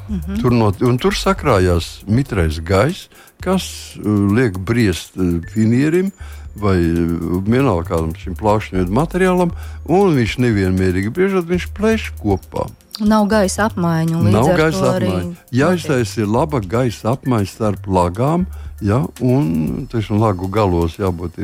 Mm 0.08 0.20
-hmm. 0.20 0.42
tur, 0.42 0.52
no, 0.52 0.72
tur 0.98 1.14
sakrājās 1.14 2.04
mitrais 2.08 2.60
gaiss, 2.64 3.10
kas 3.44 3.96
uh, 4.00 4.32
liek 4.32 4.58
briest 4.58 5.18
uh, 5.18 5.42
finierim 5.54 6.12
vai 6.56 6.80
uh, 6.80 7.44
vienalga 7.44 7.90
kādam 7.90 8.16
šim 8.16 8.36
plāšņiem 8.36 8.88
materiālam, 8.88 9.52
un 9.86 10.16
viņš 10.16 10.38
nevienmērīgi 10.40 11.12
briežot, 11.12 11.46
viņš 11.46 11.68
plēš 11.76 12.12
kopā. 12.24 12.70
Nav 13.00 13.28
gaisa 13.30 13.68
apmaiņa. 13.68 14.22
Nav 14.34 14.54
gaisa 14.58 14.94
apmaiņa. 14.96 15.36
Jāiztaisa 15.54 16.24
ir 16.24 16.32
laba 16.32 16.62
gaisa 16.64 17.14
apmaiņa 17.14 17.52
starp 17.52 17.90
lagām. 17.90 18.48
Ja, 18.78 19.00
un 19.26 19.88
tiešām 19.90 20.20
lagu 20.22 20.46
galos 20.54 21.00
jābūt 21.00 21.40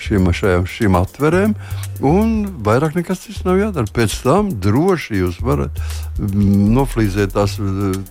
šiem, 0.00 0.30
šajām, 0.32 0.64
šīm 0.64 0.96
atverēm. 0.96 1.52
Vairāk 2.00 2.96
nekas 2.96 3.26
cits 3.26 3.42
nav 3.44 3.60
jādara. 3.60 3.92
Pēc 3.92 4.16
tam 4.24 4.48
droši 4.56 5.20
jūs 5.20 5.42
varat 5.44 5.76
mm, 6.16 6.72
noflīzēt 6.78 7.36
tās, 7.36 7.58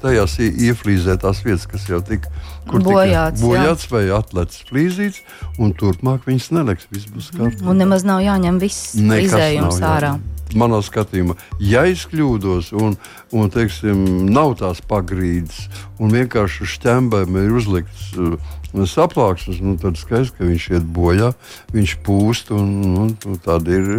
tajās 0.04 0.38
ieflīzētās 0.46 1.42
vietas, 1.50 1.66
kas 1.72 1.90
jau 1.90 2.04
tika 2.06 2.30
bojāts, 2.70 3.42
bojāts 3.42 3.90
vai 3.90 4.06
atlēts 4.14 4.62
flīzīts, 4.70 5.26
un 5.58 5.74
turpmāk 5.74 6.30
viņas 6.30 6.54
neliks. 6.60 6.90
Viss 6.94 7.10
būs 7.10 7.34
kārtībā. 7.34 7.72
Un 7.74 7.82
nemaz 7.82 8.06
nav 8.06 8.22
jāņem 8.22 8.62
viss 8.62 8.94
izējums 9.02 9.82
ārā. 9.82 10.14
Jāņem 10.14 10.37
manā 10.56 10.80
skatījumā, 10.86 11.36
ja 11.60 11.84
es 11.90 12.06
kļūdos 12.08 12.72
un, 12.78 12.96
un 13.36 13.52
teiksim, 13.52 14.30
nav 14.32 14.56
tās 14.62 14.80
pagrīdes, 14.88 15.66
un 16.00 16.14
vienkārši 16.16 16.64
uz 16.64 16.78
šķembēm 16.78 17.42
ir 17.42 17.58
uzlikts 17.60 18.14
uh, 18.16 18.38
saplāksnes, 18.86 19.62
nu, 19.64 19.76
tad 19.82 19.98
skaidrs, 20.00 20.34
ka 20.36 20.48
viņš 20.48 20.72
iet 20.76 20.88
bojā, 20.94 21.34
viņš 21.74 22.00
pūst, 22.06 22.52
un, 22.56 22.74
un, 22.94 23.14
un 23.26 23.40
tāda 23.44 23.78
ir. 23.78 23.94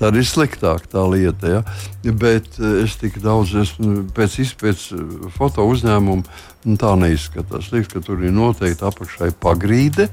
Tā 0.00 0.08
ir 0.16 0.24
sliktāk 0.24 0.86
tā 0.88 1.02
lieta. 1.12 1.50
Ja? 1.60 2.12
Bet 2.16 2.54
eh, 2.56 2.86
es 2.86 2.94
tik 2.96 3.18
daudz 3.20 3.50
esmu 3.60 4.06
pēc 4.16 4.38
izpētes 4.46 4.86
foto 5.34 5.66
uzņēmumu, 5.68 6.24
nu, 6.64 6.76
tā 6.80 6.94
neizskatās. 6.96 7.68
Liekas, 7.68 7.90
ka 7.92 8.00
tur 8.06 8.24
ir 8.24 8.32
noteikti 8.32 8.86
apakšai 8.88 9.28
pagrīde. 9.44 10.08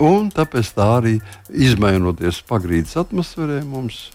Un 0.00 0.30
tāpēc 0.32 0.72
tā 0.76 0.88
arī 1.02 1.18
izmainoties 1.52 2.40
pagrīdes 2.48 2.96
atmosfērē, 3.00 3.60
mums 3.68 4.06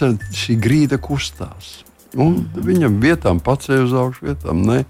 šī 0.00 0.56
grīda 0.60 0.98
kustās. 1.02 1.84
Un 2.14 2.44
viņam 2.54 3.00
vietām 3.02 3.40
pacēla 3.42 3.86
uz 3.88 3.94
augšu, 3.98 4.28
vietām 4.28 4.62
nē. 4.66 4.84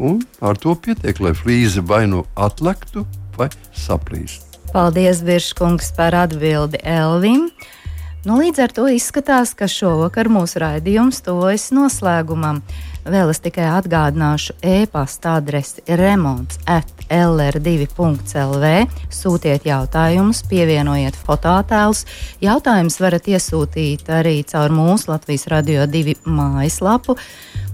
Un 0.00 0.22
ar 0.40 0.56
to 0.60 0.72
pietiek, 0.74 1.18
lai 1.20 1.34
flīze 1.36 1.84
vai 1.84 2.06
nu 2.08 2.24
atlektu, 2.36 3.04
vai 3.36 3.50
saplīst. 3.76 4.58
Paldies, 4.72 5.20
Biržkungs, 5.26 5.90
par 5.96 6.14
atbildi 6.14 6.80
Elvim. 6.86 7.50
Nu, 8.24 8.36
līdz 8.36 8.62
ar 8.62 8.72
to 8.76 8.86
izskatās, 8.92 9.52
ka 9.56 9.68
šovakar 9.68 10.28
mūsu 10.30 10.60
raidījums 10.62 11.22
tojas 11.24 11.70
noslēgumam. 11.74 12.60
Vēl 13.00 13.30
es 13.32 13.40
tikai 13.40 13.64
atgādināšu 13.78 14.58
e-pasta 14.60 15.38
adresi 15.38 15.80
remonds 15.96 16.58
at 16.68 16.88
lr2.lv. 17.10 18.72
Sūtiet 19.08 19.64
jautājumus, 19.64 20.42
pievienojiet 20.50 21.16
fototēlus. 21.16 22.04
Jautājumus 22.44 23.00
varat 23.00 23.30
iesūtīt 23.32 24.10
arī 24.12 24.42
caur 24.52 24.74
mūsu 24.76 25.14
Latvijas 25.14 25.48
Radio 25.48 25.88
2 25.88 26.18
mājaslapu. 26.28 27.16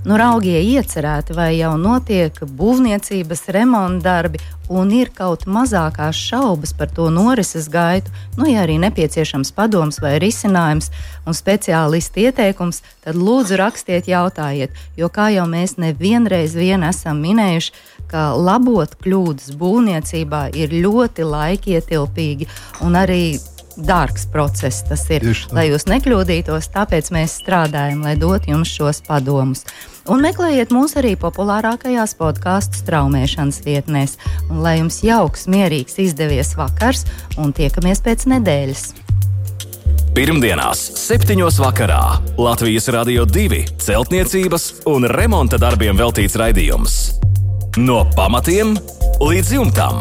Nu, 0.06 0.14
raugie 0.14 0.60
iecerēti, 0.62 1.34
vai 1.34 1.56
jau 1.56 1.72
notiek 1.82 2.36
būvniecības 2.38 3.40
remonta 3.50 4.04
darbi, 4.04 4.38
un 4.70 4.92
ir 4.94 5.08
kaut 5.10 5.48
mazākās 5.50 6.14
šaubas 6.28 6.70
par 6.78 6.92
to 6.94 7.08
norises 7.10 7.66
gaitu, 7.66 8.12
nu, 8.38 8.46
ja 8.46 8.62
arī 8.62 8.76
nepieciešams 8.84 9.50
padoms 9.56 9.98
vai 10.04 10.12
risinājums 10.22 10.92
un 11.26 11.34
speciālisti 11.34 12.28
ieteikums, 12.28 12.84
tad 13.02 13.18
lūdzu 13.18 13.58
rakstiet, 13.58 14.06
jautājiet, 14.06 14.78
jo 14.94 15.10
kā 15.10 15.26
jau 15.34 15.48
mēs 15.50 15.74
nevienreiz 15.82 16.54
vien 16.54 16.86
esam 16.86 17.18
minējuši, 17.26 17.74
ka 18.06 18.28
labot 18.38 18.94
kļūdas 19.02 19.58
būvniecībā 19.58 20.46
ir 20.54 20.78
ļoti 20.86 21.26
laikietilpīgi 21.26 22.46
un 22.86 23.02
arī 23.02 23.22
dārgs 23.76 24.26
process 24.32 24.84
tas 24.88 25.04
ir. 25.12 25.26
Lai 25.54 25.68
jūs 25.70 25.86
nekļūdītos, 25.90 26.70
tāpēc 26.74 27.12
mēs 27.14 27.38
strādājam, 27.42 28.02
lai 28.06 28.16
dotu 28.20 28.52
jums 28.52 28.72
šos 28.72 29.02
padomus. 29.06 29.64
Un 30.06 30.22
meklējiet 30.22 30.70
mūs 30.74 30.94
arī 31.00 31.16
populārākajās 31.18 32.14
podkāstu 32.18 32.78
straumēšanas 32.82 33.62
vietnēs. 33.66 34.16
Un 34.50 34.62
lai 34.64 34.78
jums 34.78 35.02
jauks, 35.06 35.48
mierīgs, 35.50 35.98
izdevies 36.02 36.54
vakars, 36.58 37.06
un 37.40 37.56
tiekamies 37.56 38.04
pēc 38.06 38.28
nedēļas! 38.30 38.86
Pirmdienās, 40.16 40.80
7. 40.96 41.36
vakarā 41.60 42.00
Latvijas 42.40 42.88
Rādio 42.88 43.26
2 43.28 43.76
celtniecības 43.84 44.64
un 44.88 45.04
remonta 45.12 45.60
darbiem 45.60 45.98
veltīts 45.98 46.38
raidījums. 46.40 46.96
No 47.76 48.06
pamatiem 48.16 48.72
līdz 49.20 49.52
jumtam. 49.58 50.00